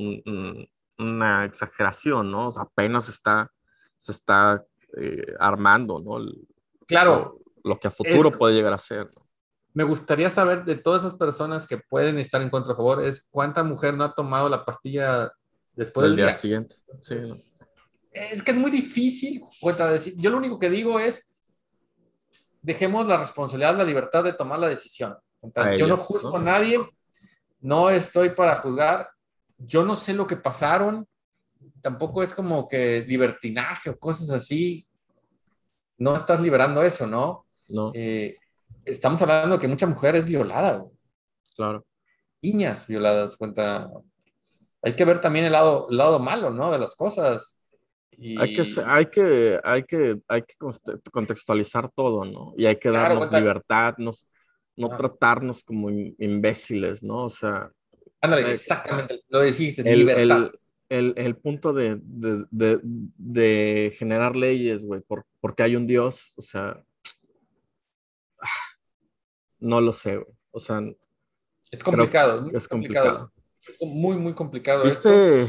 [0.97, 2.47] una exageración, ¿no?
[2.47, 3.49] O sea, apenas está,
[3.97, 4.63] se está
[4.97, 6.19] eh, armando, ¿no?
[6.85, 7.39] claro.
[7.63, 9.27] Lo, que a futuro puede llegar a ser, ¿no?
[9.73, 13.27] me gustaría saber de todas esas personas que pueden estar en contra a favor, es
[13.29, 15.31] cuánta mujer no ha tomado la pastilla
[15.73, 16.75] después del, día, siguiente.
[18.11, 19.43] Es que es muy difícil.
[19.61, 20.15] Decir.
[20.17, 21.29] Yo lo único que digo es,
[22.61, 25.15] dejemos la responsabilidad, la libertad de tomar la decisión.
[25.77, 26.79] yo no juzgo a nadie,
[27.61, 29.09] no estoy para juzgar,
[29.57, 31.07] yo no sé lo que pasaron,
[31.81, 34.87] tampoco es como que libertinaje o cosas así.
[35.97, 37.45] No estás liberando eso, ¿no?
[37.67, 37.91] No.
[37.93, 38.37] Eh,
[38.85, 40.85] estamos hablando de que mucha mujer es violada.
[41.55, 41.85] Claro.
[42.41, 43.89] Niñas violadas, cuenta.
[44.81, 46.71] Hay que ver también el lado, el lado malo, ¿no?
[46.71, 47.57] De las cosas.
[48.37, 50.55] Hay, que, hay, que, hay, que, hay que
[51.11, 52.53] contextualizar todo, ¿no?
[52.55, 57.25] Y hay que darnos libertad, no tratarnos como imbéciles, ¿no?
[57.25, 57.71] O sea.
[58.21, 60.37] Ándale, exactamente, lo dijiste, el, libertad.
[60.37, 60.59] El,
[60.91, 66.41] el, punto de, de, de, de generar leyes, güey, por, porque hay un Dios, o
[66.41, 66.83] sea,
[69.59, 70.35] no lo sé, güey.
[70.51, 70.81] O sea,
[71.71, 72.49] es complicado.
[72.53, 73.31] Es complicado.
[73.65, 74.83] Es muy, muy complicado.
[74.83, 75.47] Viste,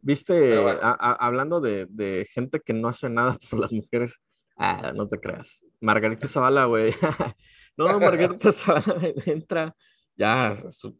[0.00, 4.20] viste, hablando de, gente que no hace nada por las mujeres,
[4.56, 5.66] ah, no te creas.
[5.80, 6.92] Margarita Zavala, güey.
[7.76, 9.74] no, Margarita Zavala entra
[10.16, 10.96] ya su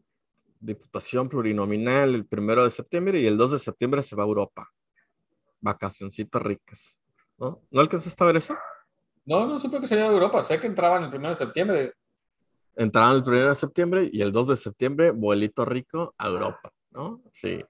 [0.65, 4.69] diputación plurinominal el primero de septiembre y el 2 de septiembre se va a Europa.
[5.61, 7.01] Vacacioncitas ricas.
[7.37, 7.61] ¿No?
[7.69, 8.55] ¿No alcanzaste a ver eso?
[9.25, 10.41] No, no supe que salía de Europa.
[10.41, 11.93] Sé que entraban el primero de septiembre
[12.75, 17.21] entraron el 1 de septiembre y el 2 de septiembre, vuelito rico a Europa, ¿no?
[17.33, 17.63] Sí.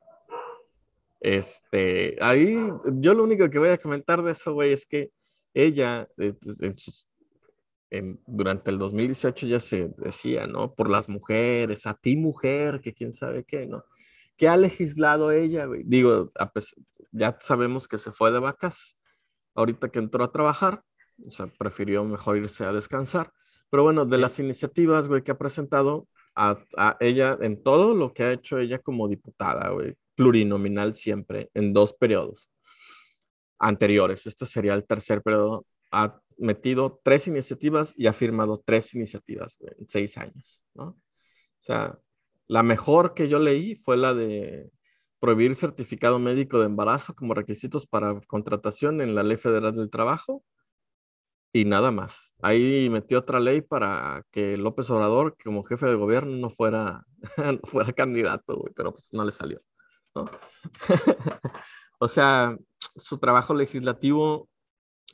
[1.19, 2.55] Este, ahí
[2.85, 5.11] yo lo único que voy a comentar de eso, güey, es que
[5.53, 6.33] ella, eh,
[7.97, 10.73] en durante el 2018 ya se decía, ¿no?
[10.73, 13.83] Por las mujeres, a ti mujer, que quién sabe qué, ¿no?
[14.37, 15.83] ¿Qué ha legislado ella, güey?
[15.85, 16.31] Digo,
[17.11, 18.97] ya sabemos que se fue de vacas,
[19.55, 20.83] ahorita que entró a trabajar,
[21.25, 23.31] o sea, prefirió mejor irse a descansar
[23.69, 26.57] pero bueno, de las iniciativas, güey, que ha presentado a,
[27.01, 31.93] ella en todo lo que ha hecho ella como diputada, güey, plurinominal siempre, en dos
[31.93, 32.49] periodos
[33.59, 34.27] anteriores.
[34.27, 35.65] Este sería el tercer periodo.
[35.91, 40.85] Ha metido tres iniciativas y ha firmado tres iniciativas en seis años, ¿no?
[40.85, 40.97] O
[41.59, 41.97] sea,
[42.47, 44.71] la mejor que yo leí fue la de
[45.19, 50.43] prohibir certificado médico de embarazo como requisitos para contratación en la Ley Federal del Trabajo
[51.55, 52.35] y nada más.
[52.41, 57.05] Ahí metió otra ley para que López Obrador, como jefe de gobierno, no fuera,
[57.63, 59.61] fuera candidato, pero pues no le salió.
[60.13, 60.25] ¿no?
[61.99, 62.57] o sea,
[62.97, 64.49] su trabajo legislativo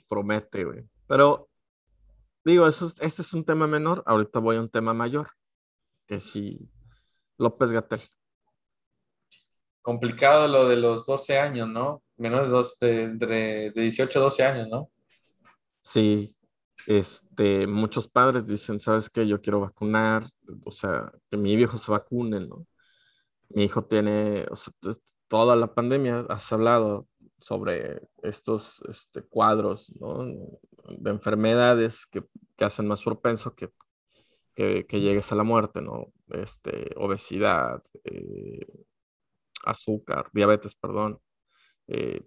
[0.07, 0.90] promete, güey.
[1.11, 1.49] Pero
[2.45, 4.01] digo, eso, este es un tema menor.
[4.05, 5.27] Ahorita voy a un tema mayor,
[6.07, 6.71] que sí,
[7.37, 7.99] López Gatel.
[9.81, 12.01] Complicado lo de los 12 años, ¿no?
[12.15, 14.89] Menores de, de, de 18 a 12 años, ¿no?
[15.81, 16.33] Sí,
[16.87, 19.27] este, muchos padres dicen, ¿sabes qué?
[19.27, 20.23] Yo quiero vacunar,
[20.63, 22.65] o sea, que mi viejo se vacune, ¿no?
[23.49, 24.71] Mi hijo tiene, o sea,
[25.27, 27.05] toda la pandemia has hablado
[27.37, 30.25] sobre estos este, cuadros, ¿no?
[30.99, 32.23] De enfermedades que,
[32.57, 33.69] que hacen más propenso que,
[34.55, 36.11] que, que, llegues a la muerte, ¿no?
[36.29, 38.65] Este, obesidad, eh,
[39.63, 41.19] azúcar, diabetes, perdón,
[41.87, 42.21] eh,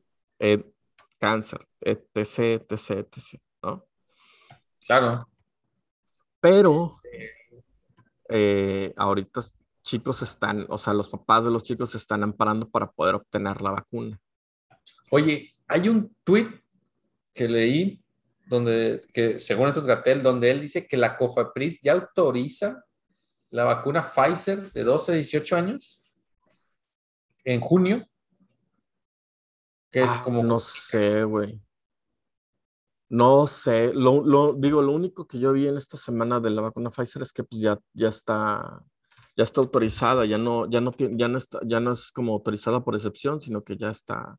[1.18, 3.86] cáncer, etc, etc, etc, ¿no?
[4.86, 5.28] Claro.
[6.40, 6.96] Pero
[8.28, 9.40] eh, ahorita
[9.82, 13.60] chicos están, o sea, los papás de los chicos se están amparando para poder obtener
[13.62, 14.20] la vacuna.
[15.10, 16.48] Oye, hay un tweet
[17.32, 18.03] que leí
[18.46, 22.84] donde, que según estos Gatel, donde él dice que la COFAPRIS ya autoriza
[23.50, 26.02] la vacuna Pfizer de 12 a 18 años
[27.44, 28.06] en junio.
[29.90, 30.42] Que es ah, como.
[30.42, 31.60] No sé, güey.
[33.08, 33.92] No sé.
[33.94, 37.22] Lo, lo, digo, lo único que yo vi en esta semana de la vacuna Pfizer
[37.22, 38.84] es que pues ya, ya está
[39.36, 42.84] ya está autorizada, ya no, ya no, ya no, está, ya no es como autorizada
[42.84, 44.38] por excepción, sino que ya está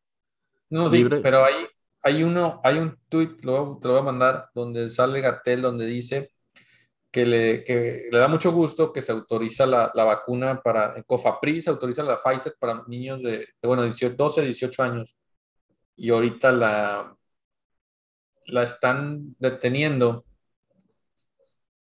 [0.69, 1.17] no, libre.
[1.17, 1.67] Sí, pero hay,
[2.05, 5.87] hay uno, hay un tweet, lo, te lo voy a mandar, donde sale Gatel, donde
[5.87, 6.31] dice
[7.11, 11.63] que le, que le da mucho gusto que se autoriza la, la vacuna para, Cofapris
[11.63, 15.17] se autoriza la Pfizer para niños de, de bueno, 18, 12, 18 años.
[15.95, 17.15] Y ahorita la,
[18.45, 20.25] la están deteniendo.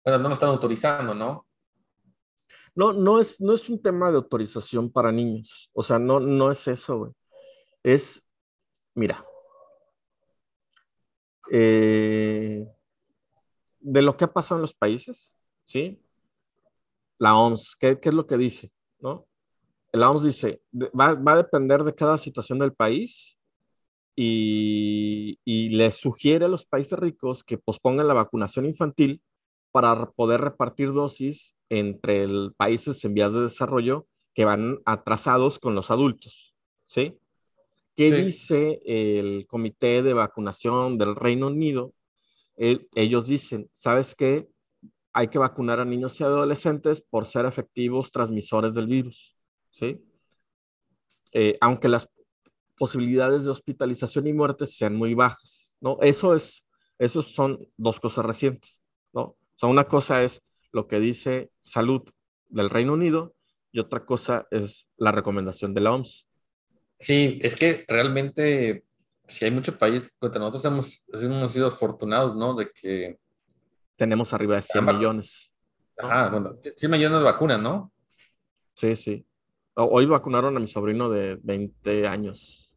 [0.04, 1.46] Bueno, no lo están autorizando, ¿no?
[2.74, 5.70] No, no es, no es un tema de autorización para niños.
[5.74, 7.12] O sea, no, no es eso, güey.
[7.84, 8.24] Es,
[8.96, 9.24] mira,
[11.52, 12.68] eh,
[13.80, 16.02] de lo que ha pasado en los países, ¿sí?
[17.18, 18.72] La OMS, ¿qué, es lo que dice?
[19.00, 19.28] ¿No?
[19.92, 23.38] La OMS dice, va, a depender de cada situación del país
[24.16, 29.22] y, y le sugiere a los países ricos que pospongan la vacunación infantil
[29.72, 35.76] para poder repartir dosis entre el países en vías de desarrollo que van atrasados con
[35.76, 37.20] los adultos, ¿sí?
[38.00, 41.94] ¿Qué dice el Comité de Vacunación del Reino Unido?
[42.56, 44.48] ellos dicen, ¿sabes qué?
[45.12, 49.36] Hay que vacunar a niños y adolescentes por ser efectivos transmisores del virus,
[49.72, 50.02] ¿sí?
[51.34, 52.10] Eh, aunque las
[52.78, 55.98] posibilidades de hospitalización y muerte sean muy bajas, ¿no?
[56.02, 56.66] Eso es,
[57.00, 58.82] esos son dos cosas recientes,
[59.12, 59.22] ¿no?
[59.24, 62.04] O sea, una cosa es lo que dice salud
[62.48, 63.36] del Reino Unido
[63.74, 66.29] y otra cosa es la recomendación de la OMS.
[67.00, 68.84] Sí, es que realmente,
[69.28, 72.56] si hay muchos países, nosotros hemos, hemos sido afortunados, ¿no?
[72.56, 73.18] De que...
[73.96, 75.54] Tenemos arriba de 100 millones.
[75.98, 77.92] Ajá, bueno, 100 millones de vacunas, ¿no?
[78.74, 79.26] Sí, sí.
[79.76, 82.76] Hoy vacunaron a mi sobrino de 20 años.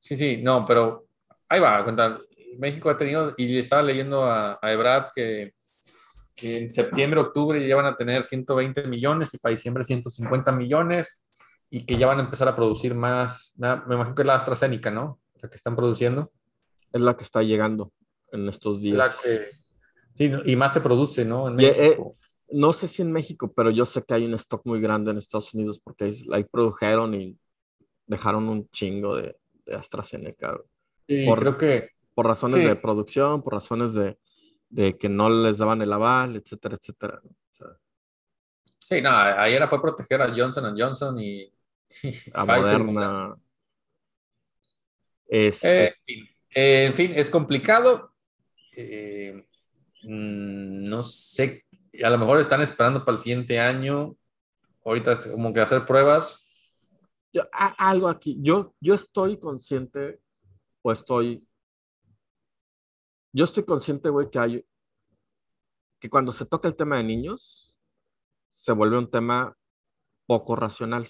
[0.00, 1.06] Sí, sí, no, pero
[1.48, 2.20] ahí va, cuenta.
[2.58, 5.54] México ha tenido, y estaba leyendo a, a Ebrad que
[6.34, 11.22] que en septiembre, octubre ya van a tener 120 millones y para diciembre 150 millones
[11.76, 14.92] y que ya van a empezar a producir más, me imagino que es la AstraZeneca,
[14.92, 15.18] ¿no?
[15.42, 16.30] La que están produciendo.
[16.92, 17.92] Es la que está llegando
[18.30, 19.18] en estos días.
[20.16, 21.48] sí, y más se produce, ¿no?
[21.48, 21.98] En eh,
[22.52, 25.16] no sé si en México, pero yo sé que hay un stock muy grande en
[25.16, 27.36] Estados Unidos porque ahí, produjeron y
[28.06, 30.56] dejaron un chingo de, AstraZeneca.
[31.08, 31.90] Y creo que...
[32.14, 34.16] Por razones de producción, por razones de,
[34.68, 37.20] de que no les daban el aval, etcétera, etcétera.
[38.78, 41.50] sí, no, ahí era fue proteger a Johnson Johnson y,
[42.34, 43.36] a Moderna.
[45.26, 45.86] Este...
[45.86, 45.94] Eh,
[46.54, 48.14] eh, en fin, es complicado.
[48.72, 49.46] Eh,
[50.02, 51.64] mm, no sé,
[52.02, 54.16] a lo mejor están esperando para el siguiente año.
[54.84, 56.40] Ahorita como que hacer pruebas.
[57.32, 60.20] Yo, algo aquí, yo, yo estoy consciente
[60.82, 61.44] o estoy
[63.34, 64.66] yo estoy consciente, güey, que hay,
[65.98, 67.76] que cuando se toca el tema de niños,
[68.52, 69.58] se vuelve un tema
[70.26, 71.08] poco racional.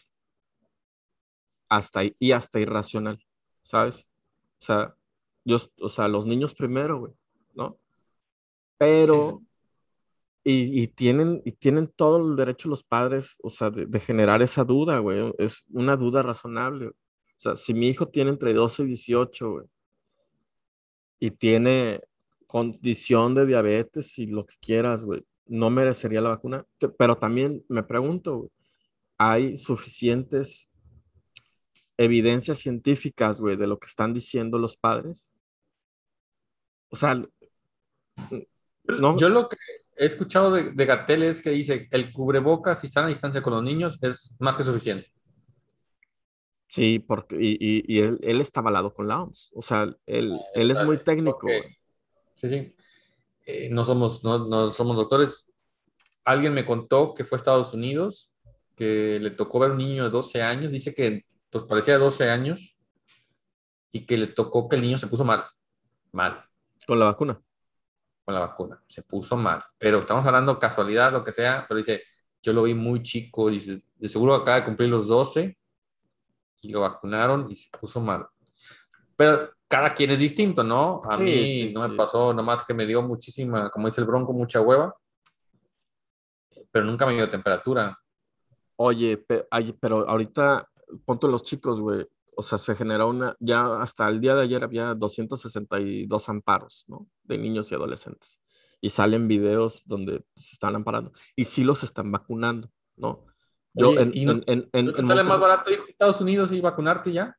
[1.75, 3.19] Hasta, y hasta irracional,
[3.63, 4.07] ¿sabes?
[4.61, 4.95] O sea,
[5.45, 7.13] yo, o sea, los niños primero, güey,
[7.55, 7.79] ¿no?
[8.79, 9.43] Pero,
[10.45, 14.63] Y, tienen, y tienen todo el derecho los padres, o sea, de, de, generar esa
[14.63, 15.33] duda, güey.
[15.39, 16.89] Es una duda razonable.
[16.89, 16.95] O
[17.37, 19.67] sea, si mi hijo tiene entre 12 y 18, güey,
[21.19, 22.03] y tiene
[22.47, 26.67] condición de diabetes y lo que quieras, güey, no merecería la vacuna.
[26.99, 28.51] Pero también me pregunto,
[29.19, 30.69] ¿hay suficientes
[31.97, 35.33] evidencias científicas, güey, de lo que están diciendo los padres?
[36.89, 37.15] O sea,
[38.85, 39.19] no.
[39.19, 39.57] Yo lo que
[39.97, 43.63] he escuchado de, de Gatel es que dice el cubrebocas y sana distancia con los
[43.63, 45.15] niños es más que suficiente.
[46.69, 49.53] Sí, porque y, y, él, él, está avalado con la OMS.
[49.55, 51.47] O sea, él, ah, él es muy técnico.
[52.35, 52.75] Sí, sí.
[53.47, 55.47] Eh, no, somos, no, somos doctores.
[56.25, 58.33] Alguien me contó que fue a Estados Unidos,
[58.75, 62.31] que le tocó ver un niño de 12 años, dice que pues parecía de 12
[62.31, 62.77] años
[63.93, 65.45] y que le tocó que el niño se puso mal,
[66.11, 66.45] mal.
[66.85, 67.41] Con la vacuna.
[68.25, 68.83] Con la vacuna.
[68.89, 69.63] Se puso mal.
[69.79, 72.03] Pero estamos hablando casualidad, lo que sea, pero dice,
[72.43, 75.57] yo lo vi muy chico, dice, de seguro acaba de cumplir los 12
[76.63, 78.27] y lo vacunaron y se puso mal.
[79.17, 81.03] Pero cada quien es distinto, ¿no?
[81.09, 84.61] A mí no me pasó, nomás que me dio muchísima, como dice el bronco, mucha
[84.61, 84.93] hueva,
[86.73, 87.97] pero nunca me dio temperatura.
[88.75, 89.25] Oye,
[89.81, 90.69] pero ahorita,
[91.05, 94.65] ponte los chicos, güey, o sea, se generó una, ya hasta el día de ayer
[94.65, 97.07] había 262 amparos, ¿no?
[97.23, 98.41] De niños y adolescentes.
[98.81, 101.13] Y salen videos donde se están amparando.
[101.37, 103.25] Y sí los están vacunando, ¿no?
[103.73, 107.37] Yo en, en, en, sale más barato ir a Estados Unidos y vacunarte ya?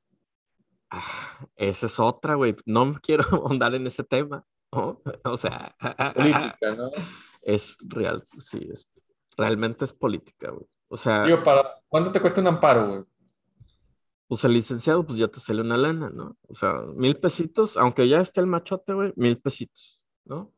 [0.89, 2.55] Ah, esa es otra, güey.
[2.65, 5.01] No quiero ahondar en ese tema, ¿no?
[5.23, 5.75] O sea,
[6.13, 6.91] política, ¿no?
[7.41, 8.89] Es real, sí, es,
[9.37, 10.65] realmente es política, güey.
[10.87, 11.25] O sea.
[11.43, 13.03] para, ¿cuánto te cuesta un amparo, güey?
[14.27, 16.37] Pues el licenciado, pues ya te sale una lana, ¿no?
[16.47, 20.51] O sea, mil pesitos, aunque ya esté el machote, güey, mil pesitos, ¿no?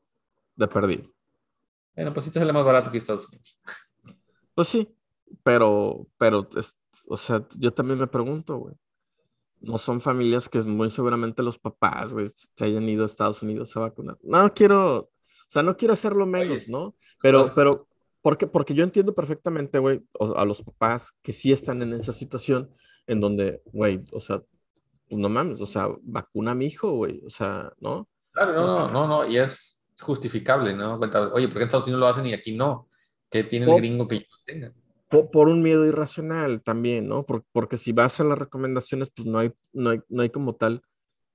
[0.56, 1.12] De perdido.
[1.95, 3.60] Bueno, pues sí te sale más barato que Estados Unidos.
[4.53, 4.88] Pues sí,
[5.43, 6.47] pero, pero,
[7.08, 8.75] o sea, yo también me pregunto, güey.
[9.60, 13.75] No son familias que muy seguramente los papás, güey, se hayan ido a Estados Unidos
[13.75, 14.17] a vacunar.
[14.21, 15.10] No quiero, o
[15.49, 16.95] sea, no quiero hacerlo menos, ¿no?
[17.21, 17.88] Pero, pero,
[18.21, 20.01] porque, porque yo entiendo perfectamente, güey,
[20.36, 22.69] a los papás que sí están en esa situación
[23.07, 24.43] en donde, güey, o sea,
[25.09, 28.07] pues no mames, o sea, vacuna a mi hijo, güey, o sea, ¿no?
[28.31, 30.99] Claro, no, no, no, no, y es justificable, ¿no?
[31.33, 32.87] Oye, ¿por qué en Estados Unidos lo hacen y aquí no?
[33.29, 34.73] ¿Qué tiene el gringo que yo no tenga?
[35.09, 37.25] Por, un miedo irracional también, ¿no?
[37.25, 40.81] porque si vas a las recomendaciones, pues no hay, no hay, no hay como tal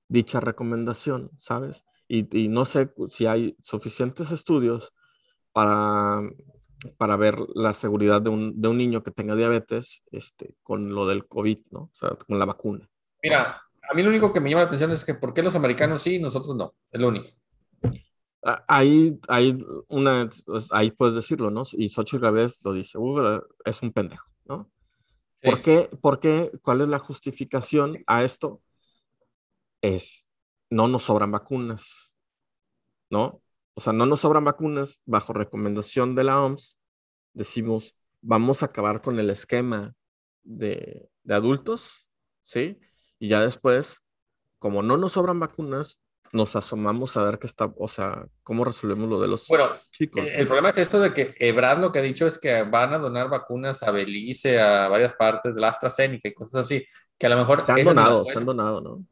[0.07, 1.83] dicha recomendación, ¿sabes?
[2.07, 4.93] Y, y, no sé si hay suficientes estudios
[5.53, 6.21] para,
[6.97, 11.07] para ver la seguridad de un, de un, niño que tenga diabetes este, con lo
[11.07, 11.79] del COVID, ¿no?
[11.79, 12.89] O sea, con la vacuna.
[13.21, 15.55] Mira, a mí lo único que me llama la atención es que ¿por qué los
[15.55, 16.73] americanos sí y nosotros no?
[16.91, 17.29] Es lo único.
[18.45, 21.63] Ah, ahí, hay una, pues, ahí puedes decirlo, ¿no?
[21.73, 22.97] Y Xochitl Gávez lo dice,
[23.63, 24.69] es un pendejo, ¿no?
[25.41, 26.51] ¿Por, qué, ¿Por qué?
[26.61, 28.61] ¿Cuál es la justificación a esto?
[29.81, 30.27] Es,
[30.69, 32.13] no nos sobran vacunas,
[33.09, 33.42] ¿no?
[33.75, 36.77] O sea, no nos sobran vacunas, bajo recomendación de la OMS,
[37.33, 39.93] decimos, vamos a acabar con el esquema
[40.43, 41.89] de, de adultos,
[42.43, 42.79] ¿sí?
[43.19, 44.03] Y ya después,
[44.59, 46.01] como no nos sobran vacunas,
[46.33, 50.25] nos asomamos a ver qué está, o sea, cómo resolvemos lo de los bueno, chicos.
[50.25, 52.97] El problema es esto de que Ebrad lo que ha dicho es que van a
[52.97, 56.83] donar vacunas a Belice, a varias partes de la AstraZeneca y cosas así,
[57.17, 57.61] que a lo mejor...
[57.61, 59.05] Se han donado, se han donado, ¿no?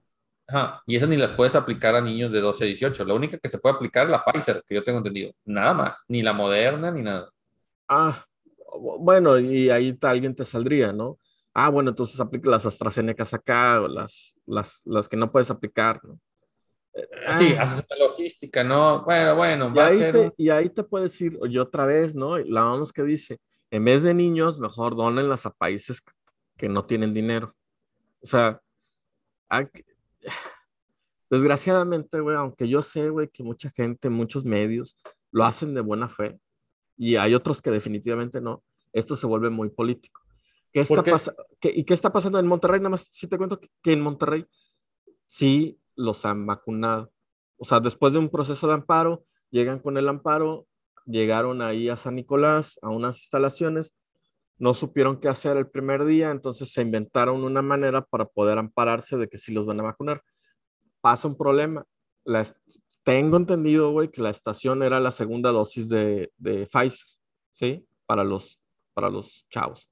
[0.52, 3.06] Ajá, y esas ni las puedes aplicar a niños de 12 a 18.
[3.06, 5.32] La única que se puede aplicar es la Pfizer, que yo tengo entendido.
[5.46, 7.32] Nada más, ni la Moderna, ni nada.
[7.88, 8.26] Ah,
[9.00, 11.18] bueno, y ahí alguien te saldría, ¿no?
[11.54, 16.02] Ah, bueno, entonces aplica las AstraZeneca acá, o las, las, las que no puedes aplicar,
[16.04, 16.20] ¿no?
[17.38, 17.64] Sí, ah.
[17.64, 19.06] haces una logística, ¿no?
[19.06, 22.38] Bueno, bueno, y ahí, te, y ahí te puedes ir, oye, otra vez, ¿no?
[22.38, 26.02] La vamos que dice, en vez de niños, mejor donenlas a países
[26.58, 27.56] que no tienen dinero.
[28.22, 28.62] O sea,
[31.30, 34.98] desgraciadamente, güey, aunque yo sé, güey, que mucha gente, muchos medios
[35.32, 36.40] lo hacen de buena fe,
[36.98, 40.22] y hay otros que definitivamente no, esto se vuelve muy político.
[40.72, 41.46] ¿Qué está pasando?
[41.64, 42.80] ¿Y qué está pasando en Monterrey?
[42.80, 44.46] Nada más, si te cuento que en Monterrey
[45.28, 47.12] sí los han vacunado.
[47.58, 50.68] O sea, después de un proceso de amparo, llegan con el amparo,
[51.06, 53.96] llegaron ahí a San Nicolás, a unas instalaciones,
[54.62, 59.18] no supieron qué hacer el primer día, entonces se inventaron una manera para poder ampararse
[59.18, 60.22] de que sí los van a vacunar.
[61.02, 61.84] Pasa un problema.
[63.04, 67.08] tengo entendido, güey, que la estación era la segunda dosis de, de Pfizer,
[67.50, 67.88] ¿sí?
[68.06, 68.62] Para los,
[68.94, 69.90] para los chavos.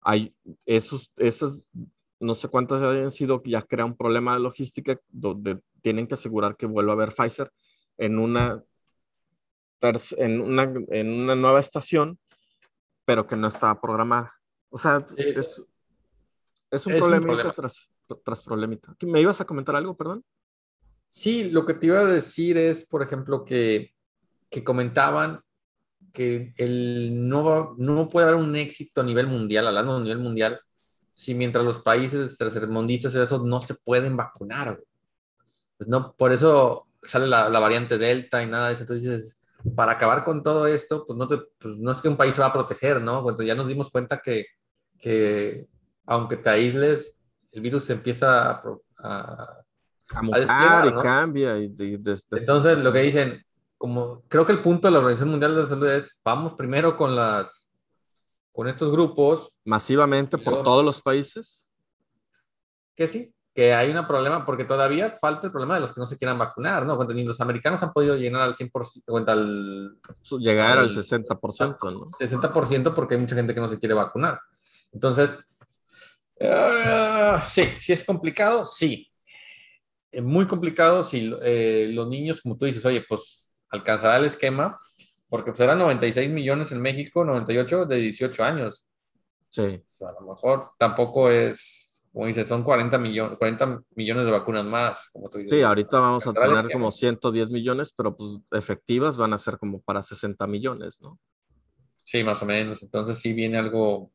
[0.00, 1.70] Hay esos, esos
[2.18, 6.56] no sé cuántas hayan sido, ya crea un problema de logística donde tienen que asegurar
[6.56, 7.52] que vuelva a haber Pfizer
[7.98, 8.64] en una,
[9.82, 12.18] en una, en una nueva estación,
[13.04, 14.32] pero que no estaba programada.
[14.70, 15.62] O sea, es,
[16.70, 17.92] es, un, problemita tras,
[18.24, 18.94] tras problemita.
[19.02, 20.24] ¿Me ibas a comentar algo, perdón?
[21.08, 23.94] Sí, lo que te iba a decir es, por ejemplo, que,
[24.50, 25.40] que comentaban
[26.12, 30.60] que el no, no puede haber un éxito a nivel mundial, hablando a nivel mundial,
[31.12, 34.80] si mientras los países tercermundistas y eso no se pueden vacunar.
[35.76, 38.82] Pues no, por eso sale la, la, variante Delta y nada de eso.
[38.82, 39.40] Entonces dices,
[39.74, 42.40] para acabar con todo esto, pues no, te, pues no es que un país se
[42.40, 43.22] va a proteger, ¿no?
[43.22, 44.46] Cuando ya nos dimos cuenta que,
[44.98, 45.66] que
[46.06, 47.18] aunque te aísles,
[47.52, 48.62] el virus se empieza a,
[48.98, 49.64] a,
[50.14, 51.58] a, y cambia.
[51.58, 51.74] Y,
[52.32, 53.42] Entonces, lo que dicen,
[53.78, 56.96] como creo que el punto de la Organización Mundial de la Salud es, vamos primero
[56.96, 57.68] con las
[58.52, 59.52] con estos grupos.
[59.64, 61.70] Masivamente por todos los países.
[62.94, 66.06] Que sí, que hay un problema, porque todavía falta el problema de los que no
[66.06, 66.96] se quieran vacunar, ¿no?
[66.96, 69.96] Cuando los americanos han podido llenar al 100%, al,
[70.40, 72.06] llegar al, 60%, ¿no?
[72.08, 74.40] 60% porque hay mucha gente que no se quiere vacunar.
[74.92, 75.36] Entonces,
[76.40, 79.08] uh, sí, sí es complicado, sí.
[80.10, 84.80] Es muy complicado si eh, los niños, como tú dices, oye, pues alcanzará el esquema,
[85.28, 88.88] porque pues eran 96 millones en México, 98 de 18 años.
[89.48, 89.80] Sí.
[90.00, 91.83] a lo mejor tampoco es
[92.14, 95.58] como dices, son 40, millones 40 millones de vacunas más, como tú dices.
[95.58, 99.82] Sí, ahorita vamos a tener como 110 millones, pero pues efectivas van a ser como
[99.82, 101.18] para 60 millones, ¿no?
[102.04, 102.84] Sí, más o menos.
[102.84, 104.12] Entonces sí viene algo,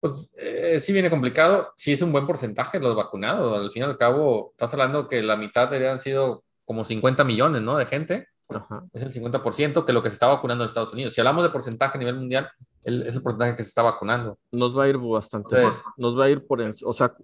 [0.00, 1.72] pues eh, sí viene complicado.
[1.76, 3.56] Sí es un buen porcentaje los vacunados.
[3.56, 7.62] Al fin y al cabo, estás hablando que la mitad deberían sido como 50 millones,
[7.62, 7.76] ¿no?
[7.76, 8.26] De gente.
[8.92, 11.14] Es el 50% que lo que se está vacunando en Estados Unidos.
[11.14, 12.50] Si hablamos de porcentaje a nivel mundial,
[12.82, 14.38] es el porcentaje que se está vacunando.
[14.52, 15.56] Nos va a ir bastante
[15.96, 16.90] Nos va a ir por encima.
[16.90, 17.14] O sea,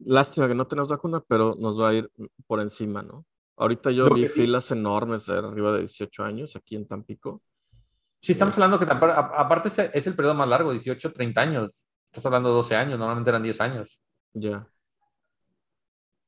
[0.00, 2.10] lástima que no tenemos vacuna, pero nos va a ir
[2.46, 3.24] por encima, ¿no?
[3.56, 7.40] Ahorita yo vi filas enormes de arriba de 18 años aquí en Tampico.
[8.20, 11.84] Sí, estamos hablando que aparte es el periodo más largo, 18, 30 años.
[12.10, 14.00] Estás hablando de 12 años, normalmente eran 10 años.
[14.32, 14.66] Ya.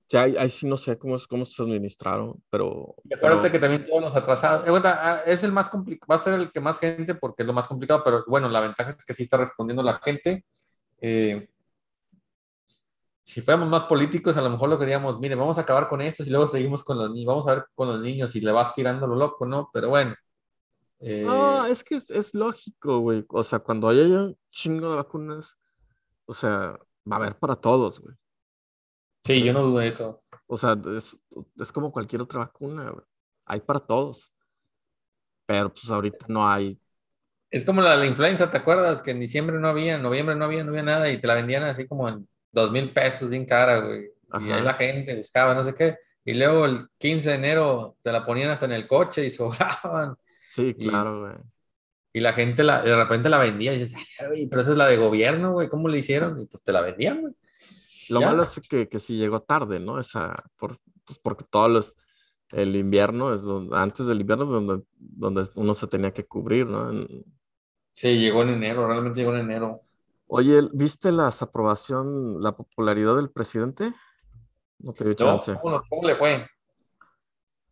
[0.09, 2.95] Ya, ahí, sí no sé cómo, cómo se administraron, pero...
[3.13, 6.35] acuérdate que también todos los atrasados, eh, ah, es el más complicado, va a ser
[6.35, 9.15] el que más gente porque es lo más complicado, pero bueno, la ventaja es que
[9.15, 10.45] sí está respondiendo la gente.
[11.01, 11.49] Eh,
[13.25, 16.23] si fuéramos más políticos, a lo mejor lo queríamos, mire, vamos a acabar con esto
[16.23, 18.73] y luego seguimos con los niños, vamos a ver con los niños y le vas
[18.73, 19.71] tirando lo loco, ¿no?
[19.73, 20.15] Pero bueno.
[21.01, 21.25] Eh...
[21.27, 23.25] No, es que es, es lógico, güey.
[23.29, 25.59] O sea, cuando haya un chingo de vacunas,
[26.27, 26.79] o sea,
[27.11, 28.15] va a haber para todos, güey.
[29.27, 30.23] Sí, yo no dudo eso.
[30.47, 32.93] O sea, es, como cualquier otra vacuna,
[33.45, 34.33] Hay para todos.
[35.47, 36.79] Pero pues ahorita no hay.
[37.51, 39.03] Es como la, la influenza, ¿te acuerdas?
[39.03, 41.35] Que en diciembre no había, en noviembre no había, no había nada y te la
[41.35, 44.11] vendían así como en dos mil pesos, bien cara, güey.
[44.41, 45.99] Y ahí la gente buscaba, no sé qué.
[46.25, 50.17] Y luego el 15 de enero te la ponían hasta en el coche y sobraban.
[50.51, 51.35] Sí, claro, güey.
[52.13, 54.01] Y, la gente la, de repente la vendía y dices,
[54.49, 56.41] pero esa es la de gobierno, güey, ¿cómo le hicieron?
[56.41, 57.35] Y pues te la vendían, güey.
[58.11, 59.99] Lo malo es que, que sí llegó tarde, ¿no?
[59.99, 61.97] Esa, por, pues porque todo los,
[62.53, 66.67] el invierno es donde, antes del invierno es donde, donde uno se tenía que cubrir,
[66.67, 66.91] ¿no?
[67.93, 69.83] Sí, llegó en enero, realmente llegó en enero.
[70.29, 73.93] Oye, ¿viste la aprobación, la popularidad del presidente?
[74.79, 75.57] No te dio chance.
[75.61, 76.47] ¿cómo, ¿Cómo le fue?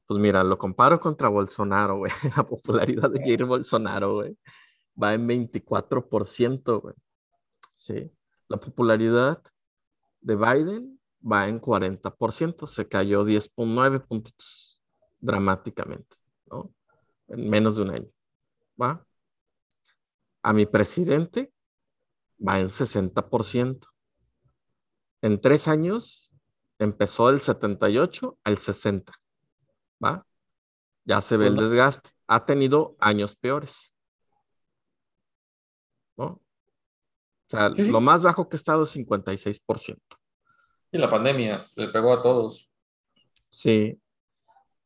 [0.07, 2.13] Pues mira, lo comparo contra Bolsonaro, güey.
[2.37, 4.37] La popularidad de Jair Bolsonaro, güey.
[5.01, 6.95] Va en 24%, güey.
[7.73, 8.11] Sí.
[8.49, 9.43] La popularidad
[10.25, 14.81] de Biden va en 40%, se cayó 10.9 puntos
[15.21, 16.17] dramáticamente,
[16.47, 16.75] ¿no?
[17.29, 18.11] En menos de un año,
[18.81, 19.07] ¿va?
[20.43, 21.53] A mi presidente
[22.47, 23.87] va en 60%.
[25.23, 26.33] En tres años
[26.79, 29.13] empezó del 78 al 60,
[30.03, 30.27] ¿va?
[31.05, 32.11] Ya se ve el desgaste.
[32.27, 33.93] Ha tenido años peores.
[36.17, 36.44] ¿No?
[37.77, 39.99] Lo más bajo que ha estado es 56%.
[40.93, 42.71] Y la pandemia le pegó a todos.
[43.51, 44.01] Sí.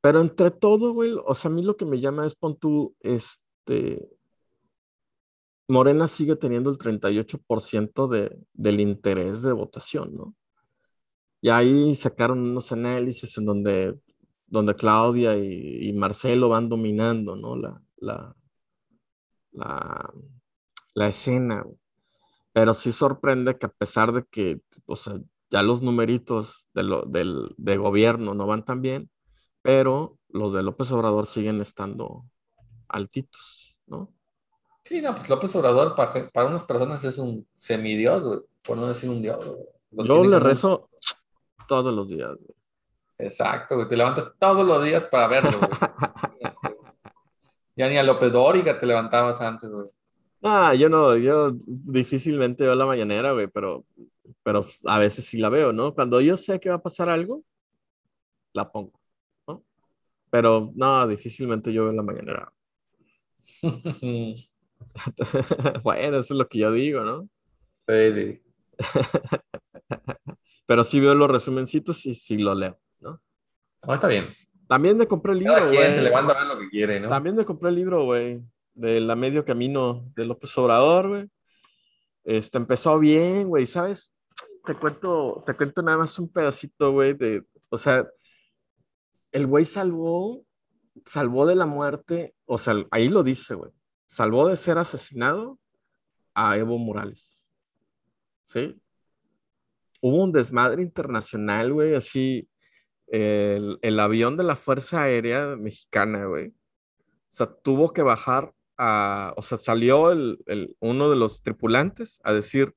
[0.01, 2.95] Pero entre todo, güey, o sea, a mí lo que me llama es, pon tú,
[3.01, 4.09] este,
[5.69, 10.35] Morena sigue teniendo el 38% de, del interés de votación, ¿no?
[11.41, 13.99] Y ahí sacaron unos análisis en donde,
[14.47, 17.55] donde Claudia y, Marcelo van dominando, ¿no?
[17.57, 18.35] La, la,
[19.53, 20.13] la,
[20.95, 21.65] la escena.
[22.53, 25.15] Pero sí sorprende que a pesar de que, o sea,
[25.51, 29.11] ya los numeritos de, lo, del, de gobierno no van tan bien,
[29.63, 32.25] pero los de López Obrador siguen estando
[32.89, 34.13] altitos, ¿no?
[34.85, 39.11] Sí, no, pues López Obrador para, para unas personas es un semidios, por no decir
[39.11, 39.39] un dios.
[39.91, 40.89] Yo le rezo
[41.67, 42.59] todos los días, güey.
[43.19, 43.89] Exacto, güey.
[43.89, 45.71] Te levantas todos los días para verlo, güey.
[47.77, 49.89] ya ni a López Dóriga te levantabas antes, güey.
[50.43, 53.85] Ah, yo no, yo difícilmente veo la mañanera, güey, pero,
[54.45, 55.95] pero a veces sí la veo, ¿no?
[55.95, 57.43] Cuando yo sé que va a pasar algo,
[58.53, 59.01] la pongo,
[59.49, 59.65] ¿no?
[60.31, 62.53] Pero no, difícilmente yo veo la mañanera.
[65.83, 67.29] bueno, eso es lo que yo digo, ¿no?
[67.89, 68.41] Sí.
[70.67, 73.21] pero sí veo los resumencitos y sí lo leo, ¿no?
[73.83, 74.25] Ah, está bien.
[74.69, 75.93] También me compré el libro, güey.
[75.93, 77.09] se levanta a ver lo que quiere, ¿no?
[77.09, 78.41] También me compré el libro, güey
[78.79, 81.31] de la medio camino de López Obrador, güey.
[82.25, 84.13] Este, empezó bien, güey, ¿sabes?
[84.65, 88.07] Te cuento, te cuento nada más un pedacito, güey, de, o sea,
[89.33, 90.45] el güey salvó,
[91.07, 93.73] salvó de la muerte, o sea, ahí lo dice, güey,
[94.07, 95.59] salvó de ser asesinado
[96.35, 97.49] a Evo Morales,
[98.45, 98.79] ¿sí?
[100.01, 102.49] hubo un desmadre internacional, güey, así,
[103.07, 106.49] el, el avión de la Fuerza Aérea Mexicana, güey.
[106.49, 110.13] O sea, tuvo que bajar o sea, salió
[110.81, 112.75] uno de los tripulantes a decir,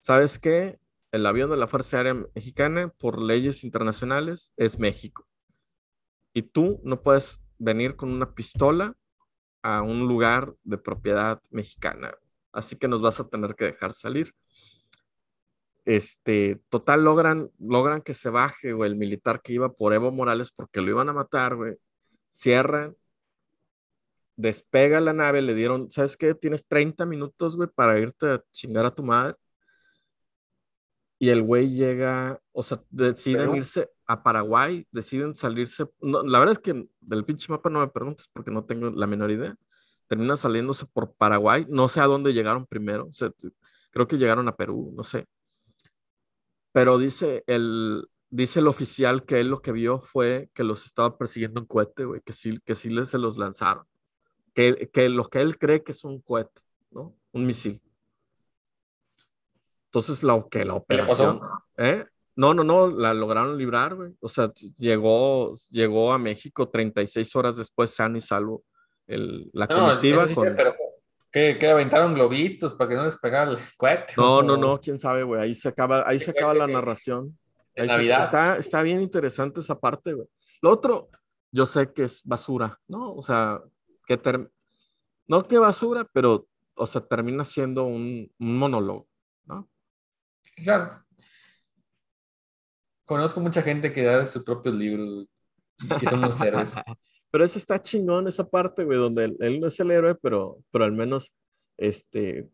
[0.00, 0.78] ¿sabes qué?
[1.10, 5.26] El avión de la Fuerza Aérea Mexicana, por leyes internacionales, es México.
[6.32, 8.96] Y tú no puedes venir con una pistola
[9.62, 12.14] a un lugar de propiedad mexicana.
[12.52, 14.34] Así que nos vas a tener que dejar salir.
[15.84, 20.52] Este, total, logran, logran que se baje, güey, el militar que iba por Evo Morales
[20.52, 21.76] porque lo iban a matar, güey.
[22.30, 22.96] Cierran,
[24.42, 26.34] despega la nave, le dieron, ¿sabes qué?
[26.34, 29.36] Tienes 30 minutos, güey, para irte a chingar a tu madre.
[31.18, 35.86] Y el güey llega, o sea, deciden irse a Paraguay, deciden salirse.
[36.00, 39.30] la verdad es que del pinche mapa no me preguntes porque no tengo la menor
[39.30, 39.56] idea.
[40.08, 43.30] Terminan saliéndose por Paraguay, no sé a dónde llegaron primero, o sea,
[43.92, 45.26] creo que llegaron a Perú, no sé.
[46.72, 51.16] Pero dice el, dice el oficial que él lo que vio fue que los estaba
[51.18, 53.86] persiguiendo un cohete, güey, que sí, que sí se los lanzaron.
[54.54, 57.14] Que, que lo que él cree que es un cohete, ¿no?
[57.32, 57.80] Un misil.
[59.86, 61.40] Entonces, lo que la operación.
[61.76, 62.06] ¿eh?
[62.34, 64.14] No, no, no, la lograron librar, güey.
[64.20, 68.64] O sea, llegó, llegó a México 36 horas después, sano y salvo.
[69.06, 70.56] El, la comitiva con...
[70.56, 70.74] pero
[71.30, 74.14] que, que, aventaron globitos para que no les pegara el cohete.
[74.16, 75.42] No, no, no, quién sabe, güey.
[75.42, 77.38] Ahí se acaba, ahí se acaba la narración.
[77.76, 78.24] Navidad.
[78.24, 80.28] está, está bien interesante esa parte, güey.
[80.60, 81.10] Lo otro,
[81.50, 83.14] yo sé que es basura, ¿no?
[83.14, 83.60] O sea,
[84.06, 84.18] que
[85.26, 89.08] no que basura, pero, o sea, termina siendo un, un monólogo,
[89.46, 89.68] ¿no?
[90.56, 91.04] Claro.
[93.04, 95.26] Conozco mucha gente que da sus propios libros
[96.00, 96.72] y son los héroes.
[97.30, 100.84] pero eso está chingón, esa parte, güey, donde él, no es el héroe, pero, pero
[100.84, 101.32] al menos
[101.78, 102.48] este,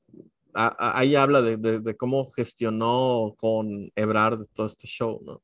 [0.54, 5.42] ahí habla de, de, cómo gestionó con Ebrard todo este show, ¿no?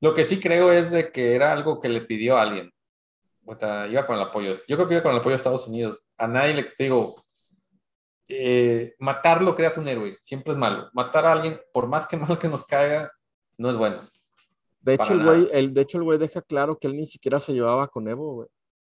[0.00, 2.72] Lo que sí creo es de que era algo que le pidió a alguien.
[3.90, 4.54] Iba con el apoyo.
[4.66, 6.00] Yo creo que iba con el apoyo de Estados Unidos.
[6.16, 7.16] A nadie le digo,
[8.28, 10.18] eh, matarlo creas un héroe.
[10.20, 10.90] Siempre es malo.
[10.92, 13.10] Matar a alguien, por más que mal que nos caiga,
[13.56, 13.96] no es bueno.
[14.80, 17.40] De hecho, el güey, el, de hecho, el güey deja claro que él ni siquiera
[17.40, 18.48] se llevaba con Evo, güey.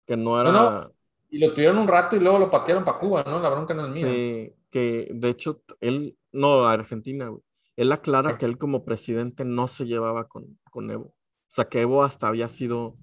[0.05, 0.89] Que no era.
[1.29, 3.39] Y lo tuvieron un rato y luego lo patearon para Cuba, ¿no?
[3.39, 4.05] La bronca no es mía.
[4.05, 7.41] Sí, que de hecho, él, no, Argentina, güey.
[7.77, 11.05] Él aclara que él como presidente no se llevaba con, con Evo.
[11.05, 11.15] O
[11.47, 12.95] sea, que Evo hasta había sido,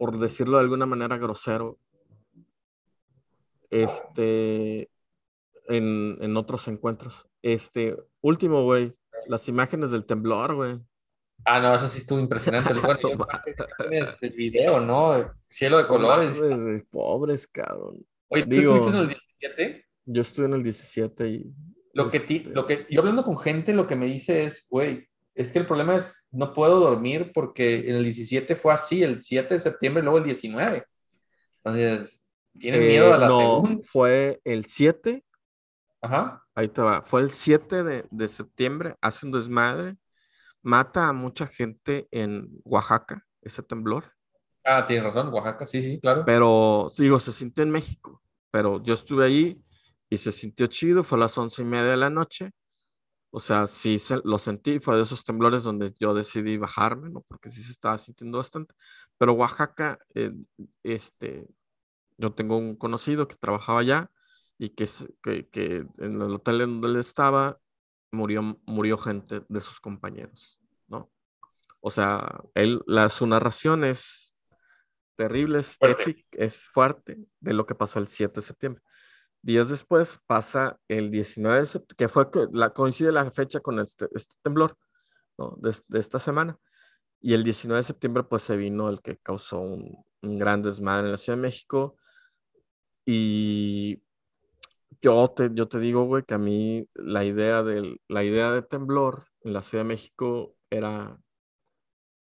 [0.00, 1.78] por decirlo de alguna manera, grosero.
[3.68, 4.88] Este,
[5.68, 7.28] en, en otros encuentros.
[7.42, 8.94] Este, último, güey,
[9.26, 10.78] las imágenes del temblor, güey.
[11.44, 12.72] Ah, no, eso sí estuvo impresionante.
[14.22, 15.34] el video, ¿no?
[15.50, 16.40] Cielo de colores.
[16.88, 18.02] pobres, cabrón.
[18.28, 19.86] Oye, ¿tú estuviste en el 17?
[20.06, 21.54] Yo estuve en el 17 y...
[21.92, 24.66] Lo que, ti, este lo que yo hablando con gente, lo que me dice es,
[24.70, 29.22] güey, es que el problema es, no puedo dormir porque el 17 fue así, el
[29.22, 30.84] 7 de septiembre, luego el 19.
[31.62, 32.26] Entonces,
[32.58, 35.24] ¿tienen miedo a la eh, no, Fue el 7
[36.02, 36.42] Ajá.
[36.54, 37.02] Ahí te va.
[37.02, 39.96] Fue el 7 de, septiembre, hace un desmadre,
[40.62, 44.04] mata a mucha gente en Oaxaca, ese temblor.
[44.64, 46.24] Ah, tienes razón, Oaxaca, sí, sí, claro.
[46.26, 49.62] Pero, digo, se sintió en México, pero yo estuve ahí
[50.08, 52.50] y se sintió chido, fue a las once y media de la noche.
[53.32, 57.22] O sea, sí se, lo sentí, fue de esos temblores donde yo decidí bajarme, ¿no?
[57.22, 58.74] Porque sí se estaba sintiendo bastante.
[59.18, 60.32] Pero Oaxaca, eh,
[60.82, 61.46] este,
[62.18, 64.10] yo tengo un conocido que trabajaba allá
[64.58, 64.88] y que,
[65.22, 67.58] que, que en el hotel en donde él estaba
[68.12, 70.58] murió, murió gente de sus compañeros,
[70.88, 71.10] ¿no?
[71.80, 74.34] O sea, él, la, su narración es
[75.16, 76.26] terrible, es fuerte.
[76.32, 78.82] es fuerte de lo que pasó el 7 de septiembre.
[79.42, 82.30] Días después pasa el 19 de septiembre, que fue
[82.74, 84.76] coincide la fecha con este, este temblor
[85.58, 86.58] de, esta semana.
[87.20, 91.06] Y el 19 de septiembre, pues se vino el que causó un, un gran desmadre
[91.06, 91.96] en la Ciudad de México.
[93.04, 94.02] Y
[95.02, 98.62] yo te, yo te digo, güey, que a mí la idea, del, la idea de
[98.62, 101.18] temblor en la Ciudad de México era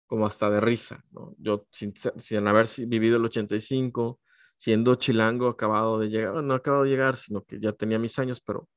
[0.08, 1.34] como hasta de risa, ¿no?
[1.38, 4.20] Yo sin, sin haber vivido el 85,
[4.56, 8.42] siendo chilango, acabado de llegar, no acabado de llegar, sino que ya tenía mis años,
[8.42, 8.70] pero,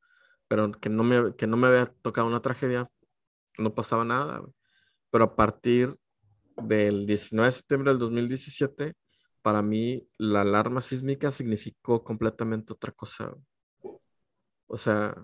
[0.49, 2.89] pero que, no me, que no me había tocado una tragedia,
[3.59, 4.43] no pasaba nada.
[5.11, 5.97] Pero a partir
[6.57, 8.95] del 19 de septiembre del 2017,
[9.43, 13.35] para mí la alarma sísmica significó completamente otra cosa.
[14.67, 15.15] O sea,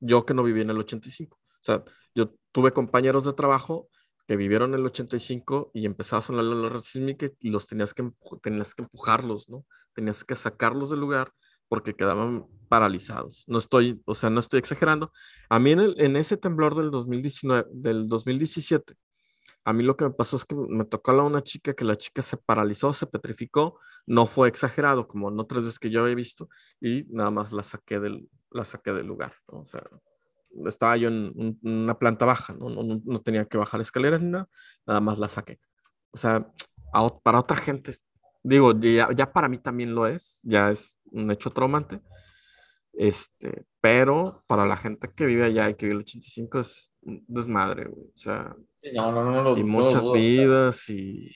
[0.00, 1.36] yo que no viví en el 85.
[1.36, 1.82] O sea,
[2.14, 3.88] yo tuve compañeros de trabajo
[4.26, 8.10] que vivieron el 85 y empezaba a sonar la alarma sísmica y los tenías que,
[8.42, 9.66] tenías que empujarlos, ¿no?
[9.94, 11.32] Tenías que sacarlos del lugar
[11.68, 13.44] porque quedaban paralizados.
[13.46, 15.12] No estoy, o sea, no estoy exagerando.
[15.48, 18.94] A mí en, el, en ese temblor del 2019, del 2017,
[19.64, 21.96] a mí lo que me pasó es que me tocó a una chica que la
[21.96, 26.14] chica se paralizó, se petrificó, no fue exagerado como en otras veces que yo había
[26.14, 26.48] visto
[26.80, 29.32] y nada más la saqué del, la saqué del lugar.
[29.46, 29.82] O sea,
[30.66, 32.68] estaba yo en, una planta baja, ¿no?
[32.68, 34.48] No, no, tenía que bajar escaleras ni nada,
[34.86, 35.58] nada más la saqué.
[36.10, 36.46] O sea,
[37.22, 37.94] para otra gente,
[38.42, 42.00] digo, ya, ya, para mí también lo es, ya es un hecho traumante,
[42.92, 47.86] este, pero para la gente que vive allá y que vive el 85 es desmadre,
[47.86, 48.06] güey.
[48.06, 48.54] O sea,
[48.94, 51.30] no, no, no, no y muchas vidas y...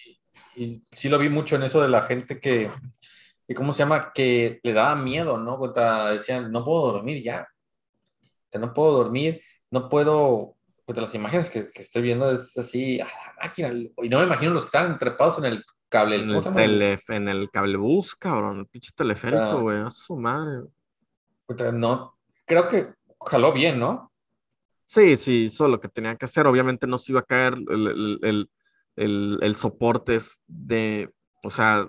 [0.55, 0.83] y...
[0.91, 2.71] sí lo vi mucho en eso de la gente que,
[3.47, 4.13] que ¿cómo se llama?
[4.13, 5.59] Que le daba miedo, ¿no?
[6.13, 7.49] decían, no puedo dormir ya.
[8.59, 9.41] No puedo dormir,
[9.71, 10.55] no puedo...
[10.85, 13.71] Pues las imágenes que, que, estoy viendo es así, a la máquina.
[13.73, 16.17] Y no me imagino los que están trepados en el cable.
[16.17, 20.67] En el, tele, en el cabrón, el pinche teleférico, güey, a su madre.
[21.75, 24.13] No, creo que jaló bien, ¿no?
[24.85, 26.47] Sí, sí, hizo lo que tenía que hacer.
[26.47, 28.51] Obviamente no se iba a caer el, el,
[28.97, 31.11] el, el soporte de,
[31.43, 31.89] o sea,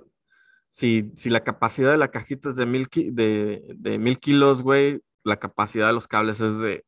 [0.70, 5.02] si, si, la capacidad de la cajita es de mil, de, de mil kilos, güey,
[5.24, 6.86] la capacidad de los cables es de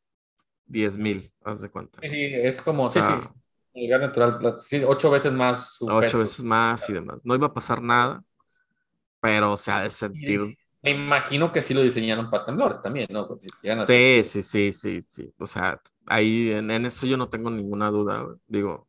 [0.66, 2.00] diez mil, haz de cuenta.
[2.02, 5.76] Sí, es como, sí, sí, el gas natural, sí, ocho veces más.
[5.76, 7.22] Su ocho veces más y demás.
[7.24, 8.24] No iba a pasar nada,
[9.20, 13.28] pero o sea, de sentir me imagino que sí lo diseñaron para temblores también, ¿no?
[13.86, 15.34] sí, sí, sí, sí, sí.
[15.38, 18.26] O sea, ahí en, eso yo no tengo ninguna duda.
[18.48, 18.88] Digo,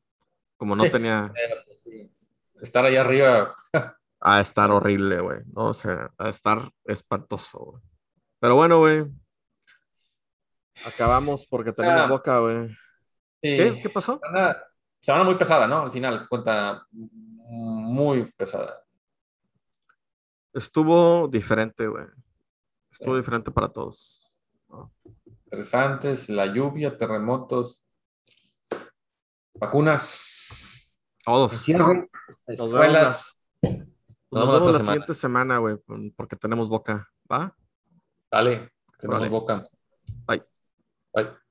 [0.57, 1.31] como no tenía.
[1.67, 3.55] Pues estar allá arriba.
[4.21, 5.41] a estar horrible, güey.
[5.53, 5.67] ¿no?
[5.67, 7.83] O sea, a estar espantoso, güey.
[8.41, 9.05] Pero bueno, güey.
[10.87, 12.07] Acabamos porque tenemos ah.
[12.07, 12.77] boca, güey.
[13.41, 13.81] ¿Qué?
[13.83, 14.21] ¿Qué pasó?
[15.01, 15.83] Semana, muy pesada, ¿no?
[15.83, 18.83] Al final, cuenta muy pesada.
[20.53, 22.07] Estuvo diferente, güey.
[22.91, 24.33] Estuvo diferente para todos.
[25.45, 27.83] Interesantes, la lluvia, terremotos,
[29.55, 31.01] vacunas.
[31.25, 31.69] Todos.
[32.47, 33.37] escuelas.
[34.31, 35.77] Nos vemos la, siguiente semana, güey,
[36.17, 37.09] porque tenemos boca.
[37.31, 37.55] ¿Va?
[38.31, 39.67] Dale, tenemos boca.
[41.15, 41.42] like